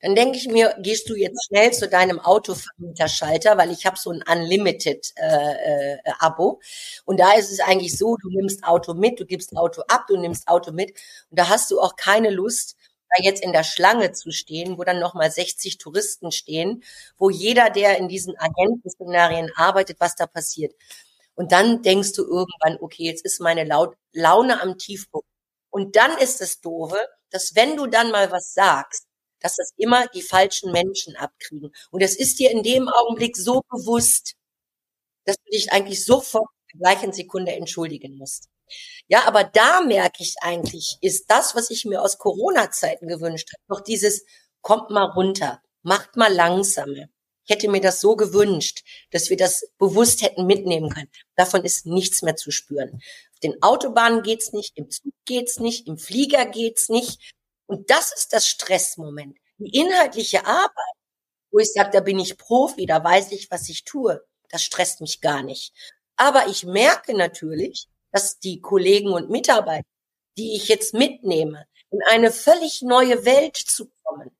[0.00, 4.10] Dann denke ich mir, gehst du jetzt schnell zu deinem Autovermieterschalter, weil ich habe so
[4.10, 6.60] ein Unlimited äh, äh, Abo.
[7.04, 10.16] Und da ist es eigentlich so, du nimmst Auto mit, du gibst Auto ab, du
[10.16, 10.90] nimmst Auto mit.
[11.30, 12.76] Und da hast du auch keine Lust,
[13.10, 16.84] da jetzt in der Schlange zu stehen, wo dann nochmal 60 Touristen stehen,
[17.16, 20.74] wo jeder, der in diesen Agentenszenarien arbeitet, was da passiert.
[21.34, 23.64] Und dann denkst du irgendwann, okay, jetzt ist meine
[24.12, 25.26] Laune am Tiefpunkt.
[25.70, 26.98] Und dann ist es doofe,
[27.30, 29.04] dass wenn du dann mal was sagst,
[29.40, 31.72] dass das immer die falschen Menschen abkriegen.
[31.90, 34.34] Und das ist dir in dem Augenblick so bewusst,
[35.24, 38.48] dass du dich eigentlich sofort in der gleichen Sekunde entschuldigen musst.
[39.06, 43.78] Ja, aber da merke ich eigentlich, ist das, was ich mir aus Corona-Zeiten gewünscht habe,
[43.78, 44.24] noch dieses,
[44.60, 47.06] kommt mal runter, macht mal langsamer.
[47.48, 51.10] Ich hätte mir das so gewünscht, dass wir das bewusst hätten mitnehmen können.
[51.34, 53.00] Davon ist nichts mehr zu spüren.
[53.32, 57.32] Auf den Autobahnen geht's nicht, im Zug geht's nicht, im Flieger geht's nicht.
[57.66, 59.38] Und das ist das Stressmoment.
[59.56, 60.94] Die inhaltliche Arbeit,
[61.50, 65.00] wo ich sage, da bin ich Profi, da weiß ich, was ich tue, das stresst
[65.00, 65.72] mich gar nicht.
[66.16, 69.88] Aber ich merke natürlich, dass die Kollegen und Mitarbeiter,
[70.36, 74.36] die ich jetzt mitnehme, in eine völlig neue Welt zu kommen,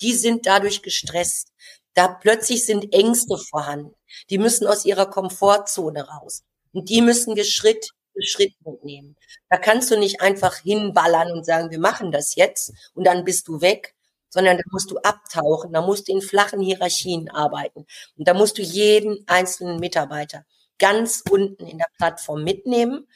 [0.00, 1.48] die sind dadurch gestresst.
[1.94, 3.94] Da plötzlich sind Ängste vorhanden.
[4.30, 6.42] Die müssen aus ihrer Komfortzone raus.
[6.72, 9.16] Und die müssen wir Schritt für Schritt mitnehmen.
[9.48, 13.48] Da kannst du nicht einfach hinballern und sagen, wir machen das jetzt und dann bist
[13.48, 13.94] du weg,
[14.28, 17.86] sondern da musst du abtauchen, da musst du in flachen Hierarchien arbeiten.
[18.16, 20.44] Und da musst du jeden einzelnen Mitarbeiter
[20.78, 23.06] ganz unten in der Plattform mitnehmen,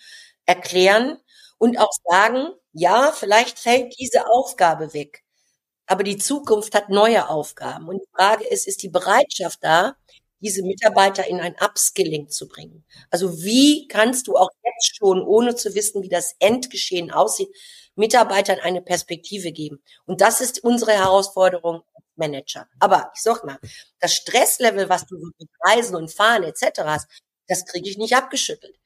[0.46, 1.18] erklären
[1.58, 5.24] und auch sagen, ja, vielleicht fällt diese Aufgabe weg.
[5.88, 7.88] Aber die Zukunft hat neue Aufgaben.
[7.88, 9.96] Und die Frage ist, ist die Bereitschaft da,
[10.40, 12.84] diese Mitarbeiter in ein Upskilling zu bringen?
[13.10, 17.48] Also wie kannst du auch jetzt schon, ohne zu wissen, wie das Endgeschehen aussieht,
[17.96, 19.82] Mitarbeitern eine Perspektive geben?
[20.06, 22.68] Und das ist unsere Herausforderung als Manager.
[22.78, 23.58] Aber ich sag mal,
[23.98, 26.80] das Stresslevel, was du mit Reisen und Fahren etc.
[26.84, 27.08] hast,
[27.48, 28.78] das kriege ich nicht abgeschüttelt.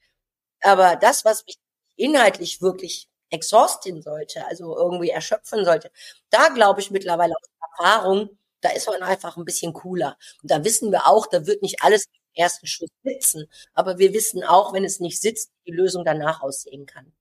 [0.61, 1.57] Aber das, was mich
[1.97, 5.91] inhaltlich wirklich exhausten sollte, also irgendwie erschöpfen sollte,
[6.29, 8.29] da glaube ich mittlerweile aus Erfahrung,
[8.61, 10.17] da ist man einfach ein bisschen cooler.
[10.41, 13.45] Und da wissen wir auch, da wird nicht alles im ersten Schuss sitzen.
[13.73, 17.11] Aber wir wissen auch, wenn es nicht sitzt, die Lösung danach aussehen kann.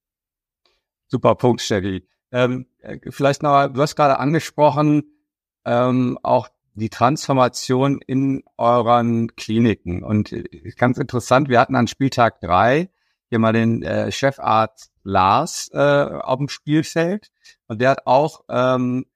[1.08, 2.06] Super Punkt, Steffi.
[2.30, 5.04] Ähm, äh, vielleicht noch, du hast gerade angesprochen,
[5.64, 10.02] ähm, auch die Transformation in euren Kliniken.
[10.02, 10.44] Und äh,
[10.76, 12.90] ganz interessant, wir hatten an Spieltag drei
[13.32, 17.30] hier mal den äh, Chefarzt Lars äh, auf dem Spielfeld
[17.66, 19.06] und der hat auch ähm,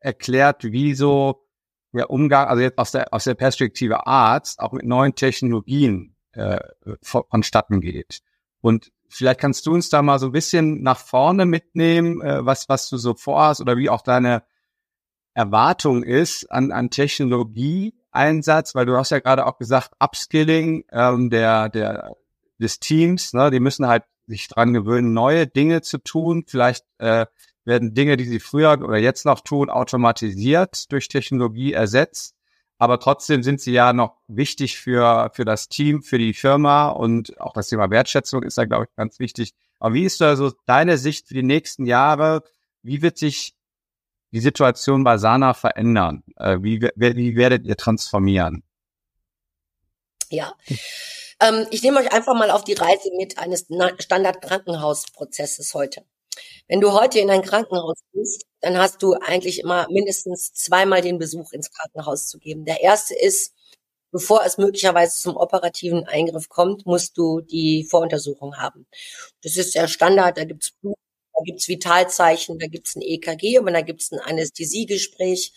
[0.00, 1.46] erklärt, wie so
[1.92, 6.58] der Umgang, also jetzt aus der, aus der Perspektive Arzt, auch mit neuen Technologien äh,
[7.02, 8.22] vonstatten geht.
[8.60, 12.68] Und vielleicht kannst du uns da mal so ein bisschen nach vorne mitnehmen, äh, was,
[12.68, 14.42] was du so vorhast oder wie auch deine
[15.32, 21.68] Erwartung ist an, an Technologieeinsatz, weil du hast ja gerade auch gesagt, Upskilling ähm, der,
[21.68, 22.16] der
[22.60, 26.44] des Teams, ne, die müssen halt sich dran gewöhnen, neue Dinge zu tun.
[26.46, 27.26] Vielleicht äh,
[27.64, 32.34] werden Dinge, die sie früher oder jetzt noch tun, automatisiert durch Technologie ersetzt.
[32.78, 37.38] Aber trotzdem sind sie ja noch wichtig für, für das Team, für die Firma und
[37.38, 39.52] auch das Thema Wertschätzung ist da, glaube ich, ganz wichtig.
[39.78, 42.42] Aber wie ist da so deine Sicht für die nächsten Jahre?
[42.82, 43.54] Wie wird sich
[44.32, 46.22] die Situation bei Sana verändern?
[46.36, 48.62] Äh, wie, wie werdet ihr transformieren?
[50.30, 50.54] Ja.
[51.40, 53.66] Ähm, ich nehme euch einfach mal auf die Reise mit eines
[53.98, 56.04] Standard-Krankenhausprozesses heute.
[56.68, 61.18] Wenn du heute in ein Krankenhaus bist, dann hast du eigentlich immer mindestens zweimal den
[61.18, 62.64] Besuch ins Krankenhaus zu geben.
[62.64, 63.54] Der erste ist,
[64.12, 68.86] bevor es möglicherweise zum operativen Eingriff kommt, musst du die Voruntersuchung haben.
[69.42, 70.96] Das ist der Standard, da gibt's Blut,
[71.34, 75.52] da gibt's Vitalzeichen, da gibt's ein EKG und da gibt's ein Anästhesiegespräch.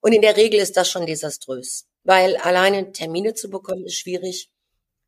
[0.00, 4.50] Und in der Regel ist das schon desaströs, weil alleine Termine zu bekommen ist schwierig.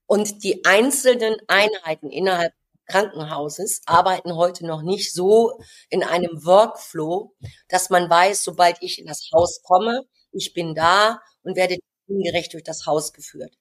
[0.09, 2.55] Und die einzelnen Einheiten innerhalb
[2.87, 7.35] Krankenhauses arbeiten heute noch nicht so in einem Workflow,
[7.68, 11.77] dass man weiß, sobald ich in das Haus komme, ich bin da und werde
[12.09, 13.53] gerecht durch das Haus geführt.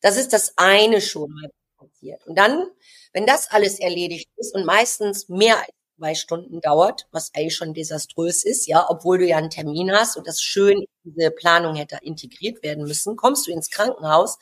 [0.00, 2.26] Das ist das eine schon mal passiert.
[2.26, 2.66] Und dann,
[3.12, 7.74] wenn das alles erledigt ist und meistens mehr als zwei Stunden dauert, was eigentlich schon
[7.74, 11.76] desaströs ist, ja, obwohl du ja einen Termin hast und das schön in diese Planung
[11.76, 14.38] hätte integriert werden müssen, kommst du ins Krankenhaus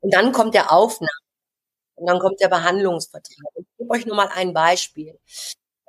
[0.00, 1.10] und dann kommt der Aufnahme.
[1.96, 3.52] Und dann kommt der Behandlungsvertrag.
[3.56, 5.18] Ich gebe euch nur mal ein Beispiel.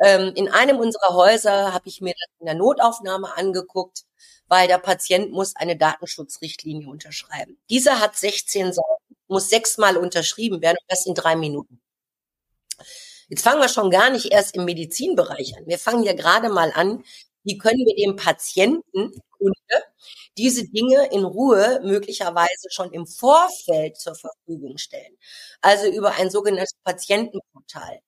[0.02, 4.06] Ähm, in einem unserer Häuser habe ich mir das in der Notaufnahme angeguckt,
[4.48, 7.58] weil der Patient muss eine Datenschutzrichtlinie unterschreiben.
[7.70, 11.82] Dieser hat 16 Seiten, muss sechsmal unterschrieben werden und das in drei Minuten.
[13.28, 15.68] Jetzt fangen wir schon gar nicht erst im Medizinbereich an.
[15.68, 17.04] Wir fangen ja gerade mal an,
[17.44, 19.86] wie können wir dem Patienten, Kunde,
[20.38, 25.18] diese Dinge in Ruhe möglicherweise schon im Vorfeld zur Verfügung stellen.
[25.62, 28.00] Also über ein sogenanntes Patientenportal.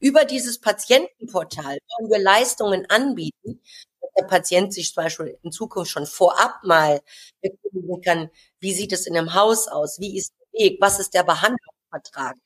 [0.00, 3.62] Über dieses Patientenportal wollen wir Leistungen anbieten,
[4.00, 7.00] dass der Patient sich zum Beispiel in Zukunft schon vorab mal
[7.42, 11.14] erkundigen kann, wie sieht es in einem Haus aus, wie ist der Weg, was ist
[11.14, 12.36] der Behandlungsvertrag,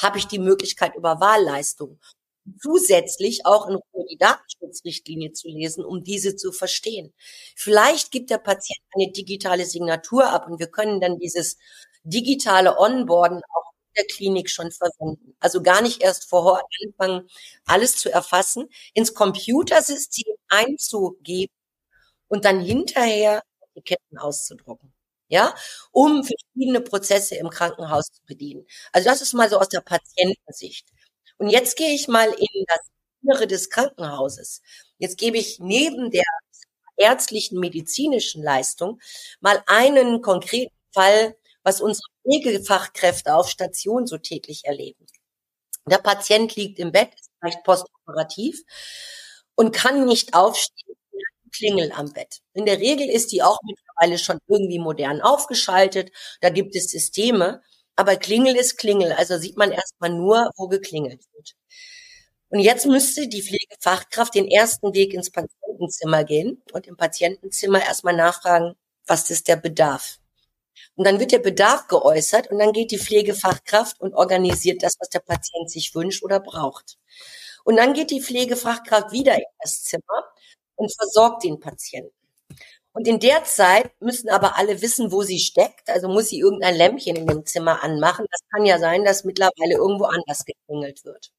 [0.00, 2.00] habe ich die Möglichkeit über Wahlleistungen
[2.60, 7.12] zusätzlich auch in Ruhe die Datenschutzrichtlinie zu lesen, um diese zu verstehen.
[7.56, 11.56] Vielleicht gibt der Patient eine digitale Signatur ab und wir können dann dieses
[12.04, 15.36] digitale Onboarden auch in der Klinik schon verwenden.
[15.40, 17.28] Also gar nicht erst vor Ort anfangen,
[17.66, 21.52] alles zu erfassen, ins Computersystem einzugeben
[22.28, 23.42] und dann hinterher
[23.74, 24.92] Etiketten auszudrucken.
[25.28, 25.54] Ja,
[25.92, 28.66] um verschiedene Prozesse im Krankenhaus zu bedienen.
[28.92, 30.88] Also das ist mal so aus der Patientensicht.
[31.42, 32.78] Und jetzt gehe ich mal in das
[33.20, 34.62] Innere des Krankenhauses.
[34.98, 36.22] Jetzt gebe ich neben der
[36.96, 39.00] ärztlichen medizinischen Leistung
[39.40, 45.04] mal einen konkreten Fall, was unsere Pflegefachkräfte auf Station so täglich erleben.
[45.84, 48.62] Der Patient liegt im Bett, ist vielleicht postoperativ
[49.56, 50.94] und kann nicht aufstehen,
[51.50, 52.38] Klingel am Bett.
[52.54, 56.12] In der Regel ist die auch mittlerweile schon irgendwie modern aufgeschaltet.
[56.40, 57.62] Da gibt es Systeme.
[57.96, 59.12] Aber Klingel ist Klingel.
[59.12, 61.54] Also sieht man erstmal nur, wo geklingelt wird.
[62.50, 68.14] Und jetzt müsste die Pflegefachkraft den ersten Weg ins Patientenzimmer gehen und im Patientenzimmer erstmal
[68.14, 68.74] nachfragen,
[69.06, 70.18] was ist der Bedarf?
[70.96, 75.08] Und dann wird der Bedarf geäußert und dann geht die Pflegefachkraft und organisiert das, was
[75.08, 76.98] der Patient sich wünscht oder braucht.
[77.64, 80.24] Und dann geht die Pflegefachkraft wieder in das Zimmer
[80.76, 82.12] und versorgt den Patienten.
[82.94, 85.88] Und in der Zeit müssen aber alle wissen, wo sie steckt.
[85.88, 88.26] Also muss sie irgendein Lämpchen in dem Zimmer anmachen.
[88.30, 91.32] Das kann ja sein, dass mittlerweile irgendwo anders geklingelt wird.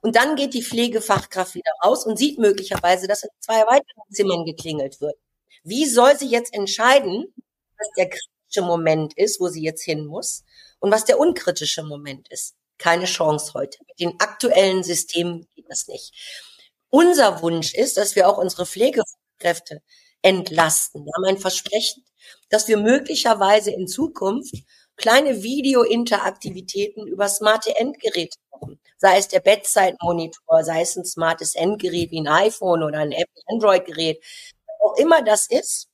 [0.00, 4.44] Und dann geht die Pflegefachkraft wieder raus und sieht möglicherweise, dass in zwei weiteren Zimmern
[4.46, 5.16] geklingelt wird.
[5.64, 7.34] Wie soll sie jetzt entscheiden,
[7.78, 10.44] was der kritische Moment ist, wo sie jetzt hin muss
[10.78, 12.54] und was der unkritische Moment ist?
[12.78, 13.78] Keine Chance heute.
[13.86, 16.12] Mit den aktuellen Systemen geht das nicht.
[16.88, 19.82] Unser Wunsch ist, dass wir auch unsere Pflegekräfte
[20.22, 21.04] entlasten.
[21.04, 22.04] Wir haben ein Versprechen,
[22.48, 24.54] dass wir möglicherweise in Zukunft
[24.96, 28.80] kleine Video-Interaktivitäten über smarte Endgeräte machen.
[28.98, 33.14] Sei es der Bedside-Monitor, sei es ein smartes Endgerät wie ein iPhone oder ein
[33.46, 34.22] Android-Gerät.
[34.80, 35.88] Auch immer das ist,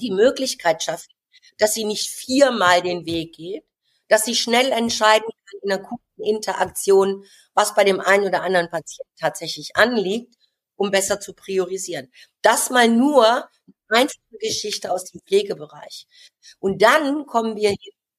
[0.00, 1.12] die Möglichkeit schaffen,
[1.58, 3.64] dass sie nicht viermal den Weg geht,
[4.08, 8.70] dass sie schnell entscheiden kann in einer guten Interaktion, was bei dem einen oder anderen
[8.70, 10.34] Patienten tatsächlich anliegt,
[10.76, 12.12] um besser zu priorisieren.
[12.42, 13.48] Das mal nur
[13.88, 16.06] einfache Geschichte aus dem Pflegebereich.
[16.58, 17.74] Und dann kommen wir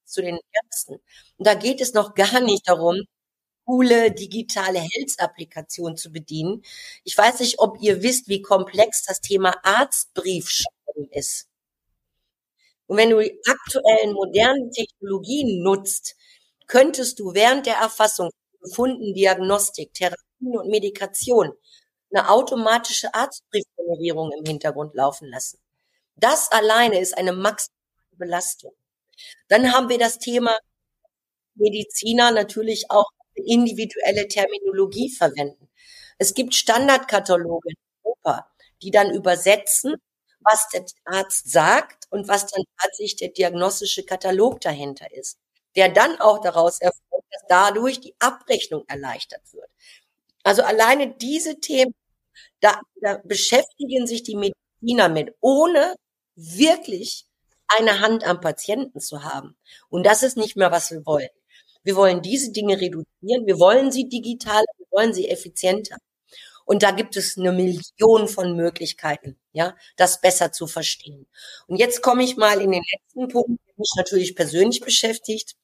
[0.06, 0.96] zu den Ärzten.
[1.38, 3.04] Und da geht es noch gar nicht darum,
[3.66, 6.64] coole digitale Health-Applikation zu bedienen.
[7.04, 11.48] Ich weiß nicht, ob ihr wisst, wie komplex das Thema Arztbriefschreiben ist.
[12.88, 16.16] Und wenn du die aktuellen modernen Technologien nutzt,
[16.68, 18.30] könntest du während der Erfassung
[18.62, 21.52] Befunden, Diagnostik, Therapien und Medikation
[22.12, 25.60] eine automatische Arztbriefgenerierung im Hintergrund laufen lassen.
[26.18, 27.72] Das alleine ist eine maximale
[28.18, 28.74] Belastung.
[29.50, 30.58] Dann haben wir das Thema
[31.56, 35.70] Mediziner natürlich auch individuelle Terminologie verwenden.
[36.18, 38.50] Es gibt Standardkataloge in Europa,
[38.82, 39.96] die dann übersetzen,
[40.42, 45.38] was der Arzt sagt und was dann tatsächlich der diagnostische Katalog dahinter ist,
[45.76, 49.70] der dann auch daraus erfolgt, dass dadurch die Abrechnung erleichtert wird.
[50.48, 51.94] Also alleine diese Themen,
[52.62, 55.94] da, da beschäftigen sich die Mediziner mit, ohne
[56.36, 57.26] wirklich
[57.68, 59.58] eine Hand am Patienten zu haben.
[59.90, 61.28] Und das ist nicht mehr, was wir wollen.
[61.84, 65.98] Wir wollen diese Dinge reduzieren, wir wollen sie digital, wir wollen sie effizienter.
[66.64, 71.28] Und da gibt es eine Million von Möglichkeiten, ja, das besser zu verstehen.
[71.68, 75.58] Und jetzt komme ich mal in den letzten Punkt, der mich natürlich persönlich beschäftigt.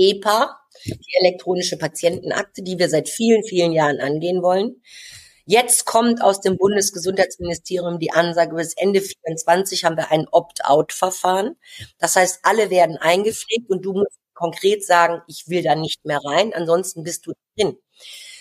[0.00, 4.82] EPA, die elektronische Patientenakte, die wir seit vielen, vielen Jahren angehen wollen.
[5.44, 11.56] Jetzt kommt aus dem Bundesgesundheitsministerium die Ansage, bis Ende 24 haben wir ein Opt-out-Verfahren.
[11.98, 16.20] Das heißt, alle werden eingepflegt und du musst konkret sagen, ich will da nicht mehr
[16.24, 17.76] rein, ansonsten bist du drin.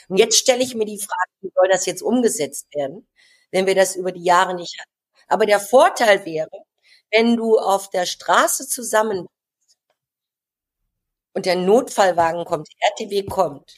[0.07, 3.07] Und jetzt stelle ich mir die Frage, wie soll das jetzt umgesetzt werden,
[3.51, 4.91] wenn wir das über die Jahre nicht hatten.
[5.27, 6.49] Aber der Vorteil wäre,
[7.11, 9.27] wenn du auf der Straße zusammen
[11.39, 13.75] und der Notfallwagen kommt, RTW kommt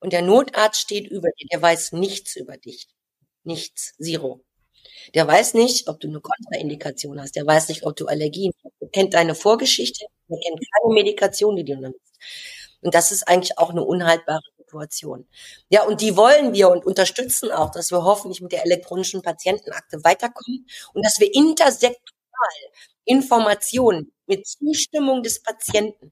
[0.00, 2.88] und der Notarzt steht über dir, der weiß nichts über dich.
[3.44, 3.92] Nichts.
[4.00, 4.42] Zero.
[5.14, 7.36] Der weiß nicht, ob du eine Kontraindikation hast.
[7.36, 8.72] Der weiß nicht, ob du Allergien hast.
[8.80, 10.06] Der kennt deine Vorgeschichte.
[10.30, 12.00] Der kennt keine Medikation, die du nimmst.
[12.80, 15.28] Und das ist eigentlich auch eine unhaltbare Situation.
[15.68, 20.02] Ja, und die wollen wir und unterstützen auch, dass wir hoffentlich mit der elektronischen Patientenakte
[20.02, 22.00] weiterkommen und dass wir intersektoral
[23.04, 26.10] Informationen mit Zustimmung des Patienten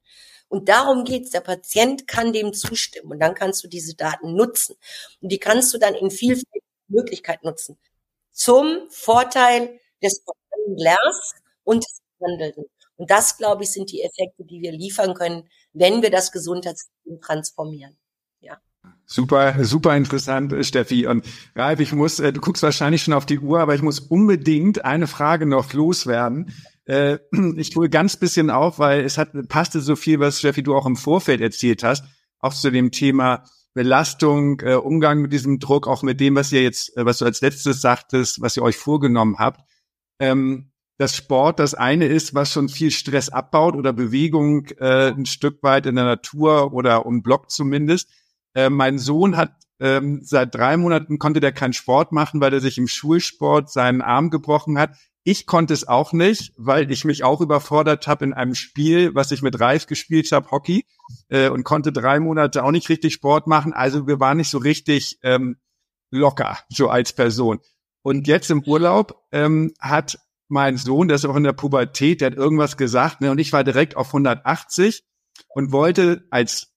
[0.50, 1.30] und darum geht's.
[1.30, 4.74] Der Patient kann dem zustimmen und dann kannst du diese Daten nutzen.
[5.22, 7.78] Und die kannst du dann in vielfältigen Möglichkeiten nutzen.
[8.32, 10.22] Zum Vorteil des
[10.66, 12.64] Lehrers und des Handelnden.
[12.96, 17.20] Und das, glaube ich, sind die Effekte, die wir liefern können, wenn wir das Gesundheitssystem
[17.20, 17.96] transformieren.
[18.40, 18.60] Ja.
[19.06, 21.06] Super, super interessant, Steffi.
[21.06, 21.24] Und
[21.54, 24.84] Ralf, ich muss, äh, du guckst wahrscheinlich schon auf die Uhr, aber ich muss unbedingt
[24.84, 26.52] eine Frage noch loswerden.
[26.90, 27.20] Äh,
[27.56, 30.86] ich tue ganz bisschen auf, weil es hat passte so viel, was Steffi du auch
[30.86, 32.04] im Vorfeld erzählt hast,
[32.40, 36.62] auch zu dem Thema Belastung, äh, Umgang mit diesem Druck, auch mit dem, was ihr
[36.62, 39.60] jetzt, äh, was du als letztes sagtest, was ihr euch vorgenommen habt.
[40.18, 45.24] Ähm, dass Sport das eine ist, was schon viel Stress abbaut oder Bewegung äh, ein
[45.24, 48.10] Stück weit in der Natur oder um Block zumindest.
[48.54, 52.60] Äh, mein Sohn hat ähm, seit drei Monaten konnte der keinen Sport machen, weil er
[52.60, 54.96] sich im Schulsport seinen Arm gebrochen hat.
[55.22, 59.32] Ich konnte es auch nicht, weil ich mich auch überfordert habe in einem Spiel, was
[59.32, 60.86] ich mit Ralf gespielt habe, Hockey,
[61.28, 63.72] äh, und konnte drei Monate auch nicht richtig Sport machen.
[63.74, 65.56] Also wir waren nicht so richtig ähm,
[66.10, 67.60] locker, so als Person.
[68.02, 70.18] Und jetzt im Urlaub ähm, hat
[70.48, 73.52] mein Sohn, der ist auch in der Pubertät, der hat irgendwas gesagt, ne, und ich
[73.52, 75.04] war direkt auf 180
[75.48, 76.69] und wollte als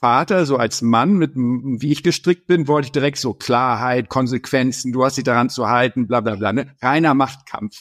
[0.00, 4.92] Vater, so als Mann, mit wie ich gestrickt bin, wollte ich direkt so Klarheit, Konsequenzen,
[4.92, 6.52] du hast dich daran zu halten, bla bla bla.
[6.52, 6.74] Ne?
[6.80, 7.76] Reiner Machtkampf.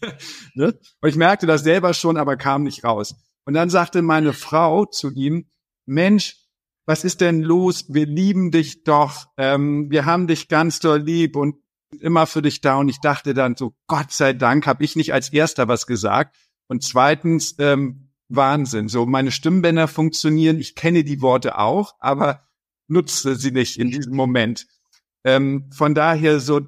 [0.54, 0.78] ne?
[1.00, 3.16] Und ich merkte das selber schon, aber kam nicht raus.
[3.44, 5.48] Und dann sagte meine Frau zu ihm,
[5.84, 6.36] Mensch,
[6.86, 7.86] was ist denn los?
[7.88, 11.56] Wir lieben dich doch, ähm, wir haben dich ganz doll lieb und
[12.00, 12.76] immer für dich da.
[12.76, 16.36] Und ich dachte dann so, Gott sei Dank habe ich nicht als erster was gesagt.
[16.68, 18.88] Und zweitens, ähm, Wahnsinn.
[18.88, 20.58] So, meine Stimmbänder funktionieren.
[20.58, 22.46] Ich kenne die Worte auch, aber
[22.88, 24.66] nutze sie nicht in diesem Moment.
[25.24, 26.60] Ähm, von daher so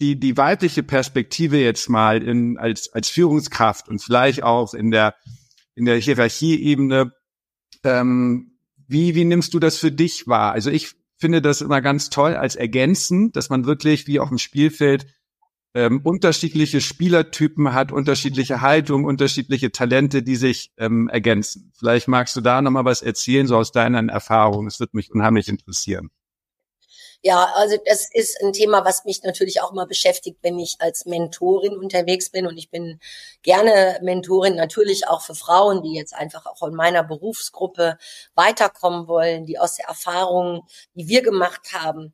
[0.00, 5.14] die, die weibliche Perspektive jetzt mal in, als, als Führungskraft und vielleicht auch in der,
[5.74, 7.12] in der Hierarchieebene.
[7.84, 10.52] Ähm, wie, wie nimmst du das für dich wahr?
[10.52, 14.38] Also ich finde das immer ganz toll als ergänzen, dass man wirklich wie auf dem
[14.38, 15.06] Spielfeld
[15.74, 21.72] ähm, unterschiedliche Spielertypen hat, unterschiedliche Haltung, unterschiedliche Talente, die sich ähm, ergänzen.
[21.76, 24.68] Vielleicht magst du da nochmal was erzählen, so aus deinen Erfahrungen.
[24.68, 26.10] Es wird mich unheimlich interessieren.
[27.26, 31.06] Ja, also das ist ein Thema, was mich natürlich auch mal beschäftigt, wenn ich als
[31.06, 32.46] Mentorin unterwegs bin.
[32.46, 33.00] Und ich bin
[33.42, 37.96] gerne Mentorin natürlich auch für Frauen, die jetzt einfach auch in meiner Berufsgruppe
[38.34, 42.12] weiterkommen wollen, die aus der Erfahrung, die wir gemacht haben,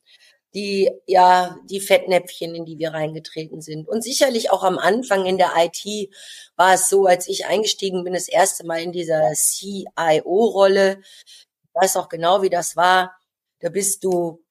[0.54, 3.88] die, ja, die Fettnäpfchen, in die wir reingetreten sind.
[3.88, 6.10] Und sicherlich auch am Anfang in der IT
[6.56, 11.00] war es so, als ich eingestiegen bin, das erste Mal in dieser CIO-Rolle.
[11.26, 13.14] Ich weiß auch genau, wie das war.
[13.60, 14.42] Da bist du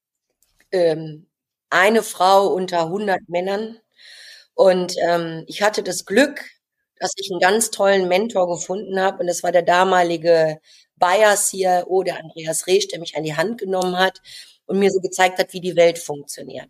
[0.72, 1.28] ähm,
[1.70, 3.80] eine Frau unter 100 Männern.
[4.54, 6.46] Und ähm, ich hatte das Glück,
[6.98, 9.20] dass ich einen ganz tollen Mentor gefunden habe.
[9.20, 10.60] Und das war der damalige
[10.96, 14.22] Bayer CIO, der Andreas Resch, der mich an die Hand genommen hat
[14.70, 16.70] und mir so gezeigt hat, wie die Welt funktioniert.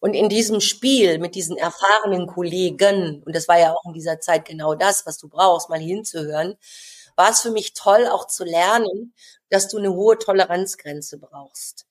[0.00, 4.20] Und in diesem Spiel mit diesen erfahrenen Kollegen, und das war ja auch in dieser
[4.20, 6.56] Zeit genau das, was du brauchst, mal hinzuhören,
[7.16, 9.14] war es für mich toll, auch zu lernen,
[9.50, 11.86] dass du eine hohe Toleranzgrenze brauchst.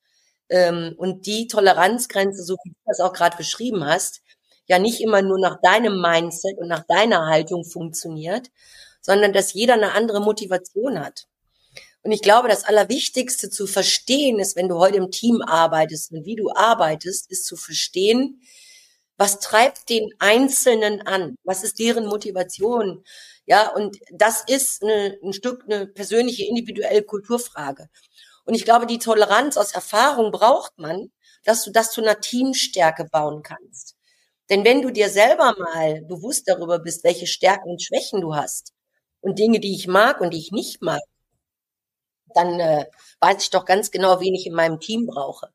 [0.50, 4.22] Ähm, und die Toleranzgrenze, so wie du das auch gerade beschrieben hast,
[4.68, 8.50] ja nicht immer nur nach deinem Mindset und nach deiner Haltung funktioniert,
[9.02, 11.28] sondern dass jeder eine andere Motivation hat.
[12.04, 16.26] Und ich glaube, das Allerwichtigste zu verstehen ist, wenn du heute im Team arbeitest und
[16.26, 18.41] wie du arbeitest, ist zu verstehen,
[19.18, 21.36] was treibt den Einzelnen an?
[21.43, 23.04] Was ist deren Motivation?
[23.45, 27.88] Ja, und das ist eine, ein Stück eine persönliche, individuelle Kulturfrage.
[28.45, 31.12] Und ich glaube, die Toleranz aus Erfahrung braucht man,
[31.43, 33.95] dass du das zu einer Teamstärke bauen kannst.
[34.49, 38.74] Denn wenn du dir selber mal bewusst darüber bist, welche Stärken und Schwächen du hast
[39.22, 41.02] und Dinge, die ich mag und die ich nicht mag,
[42.36, 42.86] dann äh,
[43.20, 45.50] weiß ich doch ganz genau, wen ich in meinem Team brauche.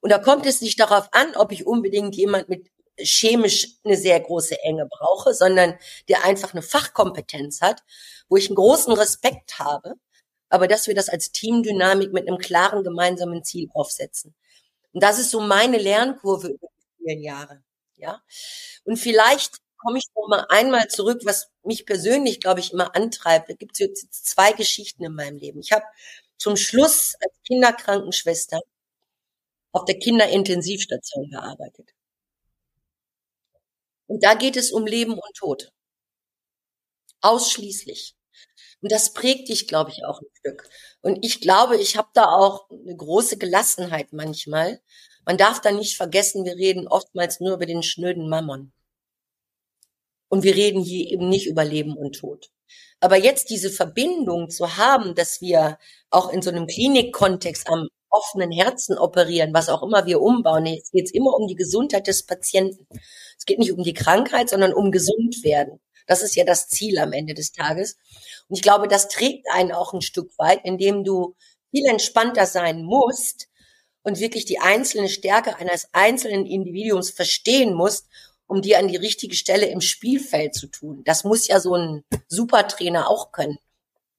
[0.00, 2.66] Und da kommt es nicht darauf an, ob ich unbedingt jemand mit
[2.98, 5.78] chemisch eine sehr große Enge brauche, sondern
[6.08, 7.82] der einfach eine Fachkompetenz hat,
[8.28, 9.94] wo ich einen großen Respekt habe,
[10.48, 14.34] aber dass wir das als Teamdynamik mit einem klaren gemeinsamen Ziel aufsetzen.
[14.92, 17.62] Und das ist so meine Lernkurve über die vielen Jahre.
[17.96, 18.22] Ja.
[18.84, 23.48] Und vielleicht komme ich noch mal einmal zurück, was mich persönlich, glaube ich, immer antreibt.
[23.48, 25.60] Da gibt es jetzt zwei Geschichten in meinem Leben.
[25.60, 25.84] Ich habe
[26.42, 28.60] zum Schluss als Kinderkrankenschwester
[29.70, 31.90] auf der Kinderintensivstation gearbeitet.
[34.08, 35.72] Und da geht es um Leben und Tod.
[37.20, 38.16] Ausschließlich.
[38.80, 40.68] Und das prägt dich, glaube ich, auch ein Stück.
[41.00, 44.82] Und ich glaube, ich habe da auch eine große Gelassenheit manchmal.
[45.24, 48.72] Man darf da nicht vergessen, wir reden oftmals nur über den schnöden Mammon.
[50.32, 52.48] Und wir reden hier eben nicht über Leben und Tod.
[53.00, 55.78] Aber jetzt diese Verbindung zu haben, dass wir
[56.08, 60.92] auch in so einem Klinikkontext am offenen Herzen operieren, was auch immer wir umbauen, jetzt
[60.92, 62.86] geht immer um die Gesundheit des Patienten.
[63.36, 65.80] Es geht nicht um die Krankheit, sondern um gesund werden.
[66.06, 67.98] Das ist ja das Ziel am Ende des Tages.
[68.48, 71.36] Und ich glaube, das trägt einen auch ein Stück weit, indem du
[71.72, 73.48] viel entspannter sein musst
[74.02, 78.06] und wirklich die einzelne Stärke eines einzelnen Individuums verstehen musst
[78.52, 81.02] um die an die richtige Stelle im Spielfeld zu tun.
[81.04, 83.58] Das muss ja so ein Supertrainer auch können.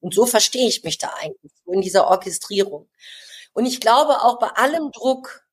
[0.00, 2.88] Und so verstehe ich mich da eigentlich, so in dieser Orchestrierung.
[3.52, 5.46] Und ich glaube auch bei allem Druck,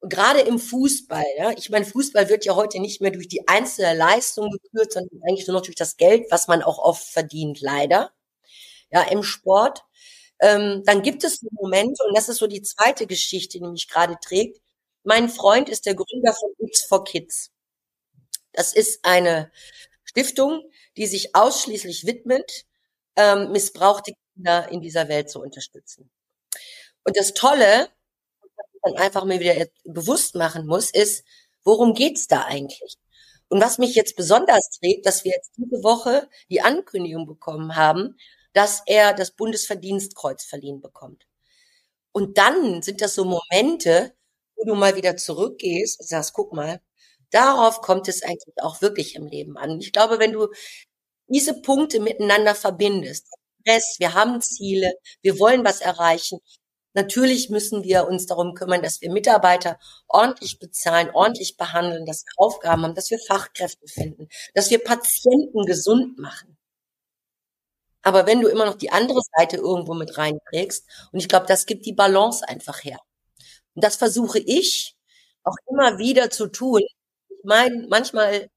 [0.00, 3.94] gerade im Fußball, ja, ich meine, Fußball wird ja heute nicht mehr durch die einzelne
[3.94, 8.12] Leistung gekürt, sondern eigentlich nur noch durch das Geld, was man auch oft verdient, leider.
[8.90, 9.84] Ja, im Sport.
[10.40, 14.16] Ähm, dann gibt es Momente, und das ist so die zweite Geschichte, die mich gerade
[14.22, 14.62] trägt.
[15.04, 17.50] Mein Freund ist der Gründer von X for Kids.
[18.52, 19.50] Das ist eine
[20.04, 20.62] Stiftung,
[20.96, 22.66] die sich ausschließlich widmet,
[23.16, 26.10] ähm, missbrauchte Kinder in dieser Welt zu unterstützen.
[27.04, 27.90] Und das Tolle,
[28.82, 31.24] was man einfach mal wieder bewusst machen muss, ist,
[31.64, 32.96] worum geht's da eigentlich?
[33.48, 38.16] Und was mich jetzt besonders trägt, dass wir jetzt diese Woche die Ankündigung bekommen haben,
[38.52, 41.26] dass er das Bundesverdienstkreuz verliehen bekommt.
[42.12, 44.14] Und dann sind das so Momente,
[44.56, 46.80] wo du mal wieder zurückgehst und sagst, guck mal,
[47.30, 49.80] darauf kommt es eigentlich auch wirklich im Leben an.
[49.80, 50.48] Ich glaube, wenn du
[51.28, 53.26] diese Punkte miteinander verbindest,
[53.62, 56.40] Stress, wir haben Ziele, wir wollen was erreichen.
[56.94, 59.78] Natürlich müssen wir uns darum kümmern, dass wir Mitarbeiter
[60.08, 65.66] ordentlich bezahlen, ordentlich behandeln, dass wir Aufgaben haben, dass wir Fachkräfte finden, dass wir Patienten
[65.66, 66.56] gesund machen.
[68.02, 71.66] Aber wenn du immer noch die andere Seite irgendwo mit reinträgst, und ich glaube, das
[71.66, 72.98] gibt die Balance einfach her.
[73.74, 74.96] Und das versuche ich
[75.44, 76.82] auch immer wieder zu tun.
[77.42, 78.50] Ich meine, manchmal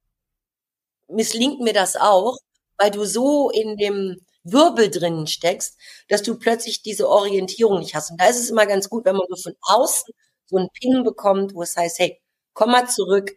[1.07, 2.37] misslingt mir das auch,
[2.77, 5.77] weil du so in dem Wirbel drinnen steckst,
[6.09, 8.11] dass du plötzlich diese Orientierung nicht hast.
[8.11, 10.13] Und da ist es immer ganz gut, wenn man so von außen
[10.45, 12.21] so einen Ping bekommt, wo es heißt, hey,
[12.53, 13.31] komm mal zurück.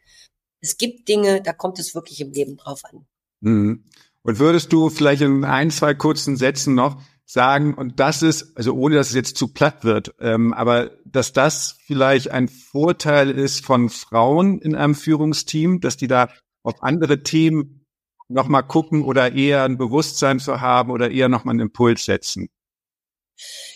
[0.61, 3.07] Es gibt Dinge, da kommt es wirklich im Leben drauf an.
[3.41, 3.85] Mhm.
[4.23, 8.73] Und würdest du vielleicht in ein, zwei kurzen Sätzen noch sagen, und das ist, also
[8.75, 13.65] ohne dass es jetzt zu platt wird, ähm, aber dass das vielleicht ein Vorteil ist
[13.65, 16.29] von Frauen in einem Führungsteam, dass die da
[16.63, 17.85] auf andere Themen
[18.29, 22.49] nochmal gucken oder eher ein Bewusstsein zu haben oder eher nochmal einen Impuls setzen?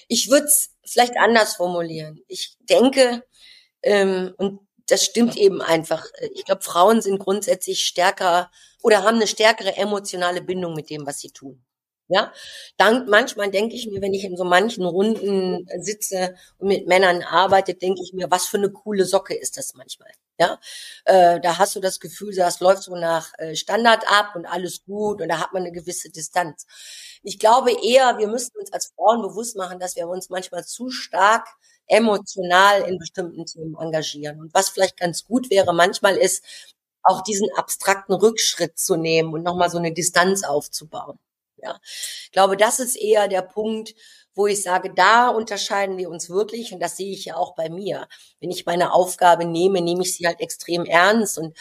[0.09, 2.20] Ich würde es vielleicht anders formulieren.
[2.28, 3.24] Ich denke,
[3.82, 6.07] ähm, und das stimmt eben einfach.
[6.34, 8.51] Ich glaube, Frauen sind grundsätzlich stärker
[8.82, 11.64] oder haben eine stärkere emotionale Bindung mit dem, was sie tun.
[12.13, 12.33] Ja,
[12.77, 17.23] dann manchmal denke ich mir, wenn ich in so manchen Runden sitze und mit Männern
[17.23, 20.11] arbeite, denke ich mir, was für eine coole Socke ist das manchmal.
[20.41, 20.59] Ja,
[21.05, 24.83] äh, da hast du das Gefühl, das läuft so nach äh, Standard ab und alles
[24.85, 26.67] gut und da hat man eine gewisse Distanz.
[27.23, 30.91] Ich glaube eher, wir müssen uns als Frauen bewusst machen, dass wir uns manchmal zu
[30.91, 31.47] stark
[31.87, 34.41] emotional in bestimmten Themen engagieren.
[34.41, 36.43] Und was vielleicht ganz gut wäre manchmal ist,
[37.05, 41.19] auch diesen abstrakten Rückschritt zu nehmen und nochmal so eine Distanz aufzubauen.
[41.63, 43.95] Ja, ich glaube, das ist eher der Punkt,
[44.35, 47.69] wo ich sage, da unterscheiden wir uns wirklich und das sehe ich ja auch bei
[47.69, 48.07] mir.
[48.41, 51.57] Wenn ich meine Aufgabe nehme, nehme ich sie halt extrem ernst und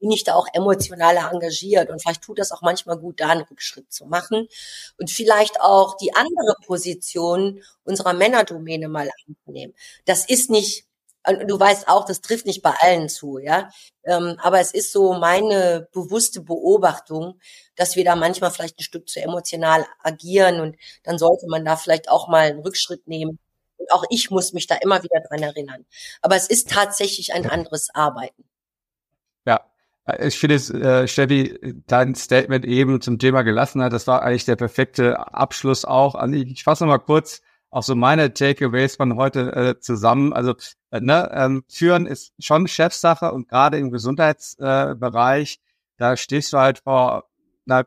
[0.00, 3.42] bin ich da auch emotional engagiert und vielleicht tut das auch manchmal gut, da einen
[3.42, 4.46] Rückschritt zu machen
[4.98, 9.74] und vielleicht auch die andere Position unserer Männerdomäne mal anzunehmen.
[10.04, 10.84] Das ist nicht
[11.24, 13.70] du weißt auch, das trifft nicht bei allen zu, ja.
[14.04, 17.38] Ähm, aber es ist so meine bewusste Beobachtung,
[17.76, 21.76] dass wir da manchmal vielleicht ein Stück zu emotional agieren und dann sollte man da
[21.76, 23.38] vielleicht auch mal einen Rückschritt nehmen.
[23.76, 25.86] Und auch ich muss mich da immer wieder dran erinnern.
[26.22, 28.44] Aber es ist tatsächlich ein anderes Arbeiten.
[29.46, 29.64] Ja,
[30.18, 34.56] ich finde es, äh, Steffi, dein Statement eben zum Thema Gelassenheit, das war eigentlich der
[34.56, 36.14] perfekte Abschluss auch.
[36.32, 40.32] Ich fasse mal kurz auch so meine Takeaways von heute äh, zusammen.
[40.32, 40.54] Also
[40.90, 46.58] äh, ne, ähm, führen ist schon Chefsache und gerade im Gesundheitsbereich, äh, da stehst du
[46.58, 47.24] halt vor
[47.68, 47.86] einer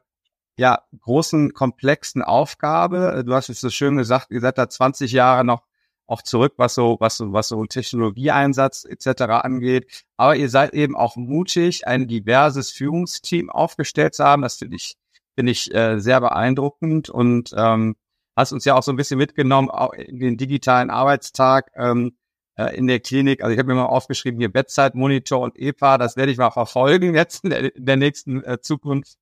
[0.57, 3.23] ja, großen, komplexen Aufgabe.
[3.25, 5.63] Du hast es so schön gesagt, ihr seid da 20 Jahre noch
[6.05, 9.23] auch zurück, was so, was so, was so Technologieeinsatz etc.
[9.43, 10.05] angeht.
[10.17, 14.41] Aber ihr seid eben auch mutig, ein diverses Führungsteam aufgestellt zu haben.
[14.43, 14.95] Das finde ich,
[15.36, 17.95] finde ich äh, sehr beeindruckend und ähm,
[18.36, 22.15] hast uns ja auch so ein bisschen mitgenommen auch in den digitalen Arbeitstag ähm,
[22.55, 23.41] äh, in der Klinik.
[23.41, 27.15] Also ich habe mir mal aufgeschrieben hier Bedside-Monitor und EPA, das werde ich mal verfolgen
[27.15, 29.17] jetzt in der, in der nächsten äh, Zukunft.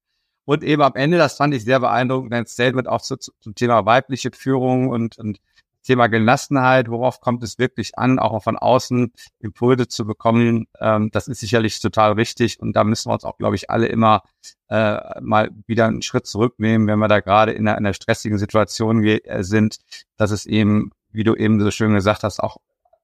[0.45, 3.86] Und eben am Ende, das fand ich sehr beeindruckend, ein Statement auch zu, zum Thema
[3.86, 5.39] weibliche Führung und, und
[5.84, 11.27] Thema Gelassenheit, worauf kommt es wirklich an, auch von außen Impulse zu bekommen, ähm, das
[11.27, 14.23] ist sicherlich total wichtig und da müssen wir uns auch, glaube ich, alle immer
[14.69, 18.38] äh, mal wieder einen Schritt zurücknehmen, wenn wir da gerade in einer, in einer stressigen
[18.38, 19.77] Situation äh, sind,
[20.17, 22.57] dass es eben, wie du eben so schön gesagt hast, auch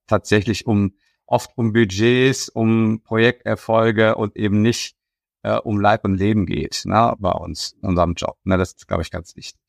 [0.06, 0.94] tatsächlich um
[1.26, 4.96] oft um Budgets, um Projekterfolge und eben nicht
[5.44, 8.38] äh, um Leib und Leben geht, ne, bei uns, in unserem Job.
[8.44, 9.60] Ne, das ist, glaube ich, ganz wichtig.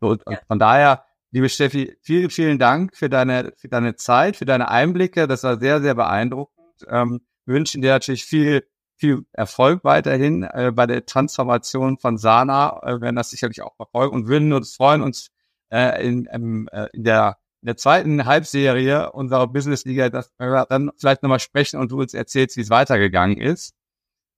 [0.00, 1.04] So, und, und von daher
[1.34, 5.26] Liebe Steffi, vielen, vielen Dank für deine, für deine Zeit, für deine Einblicke.
[5.26, 6.86] Das war sehr, sehr beeindruckend.
[6.88, 12.80] Ähm, wünschen dir natürlich viel, viel Erfolg weiterhin äh, bei der Transformation von Sana.
[12.82, 15.30] Äh, werden das sicherlich auch verfolgen und würden uns freuen, uns
[15.70, 20.66] äh, in, in, äh, in der in der zweiten Halbserie unserer Business Liga, dass wir
[20.68, 23.74] dann vielleicht nochmal sprechen und du uns erzählst, wie es weitergegangen ist.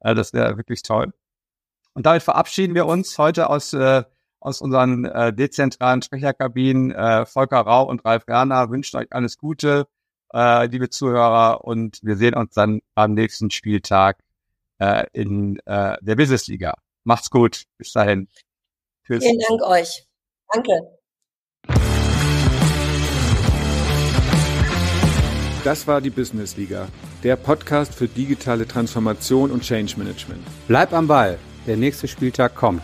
[0.00, 1.12] Äh, das wäre wirklich toll.
[1.94, 4.04] Und damit verabschieden wir uns heute aus äh,
[4.44, 6.92] aus unseren äh, dezentralen Sprecherkabinen.
[6.92, 9.86] Äh, Volker Rau und Ralf Werner wünschen euch alles Gute,
[10.32, 14.18] äh, liebe Zuhörer, und wir sehen uns dann am nächsten Spieltag
[14.78, 16.74] äh, in äh, der Businessliga.
[17.04, 17.64] Macht's gut.
[17.78, 18.28] Bis dahin.
[19.06, 19.24] Tschüss.
[19.24, 20.06] Vielen Dank euch.
[20.52, 20.72] Danke.
[25.64, 26.88] Das war die Businessliga
[27.22, 30.46] der Podcast für digitale Transformation und Change Management.
[30.68, 32.82] Bleib am Ball, der nächste Spieltag kommt.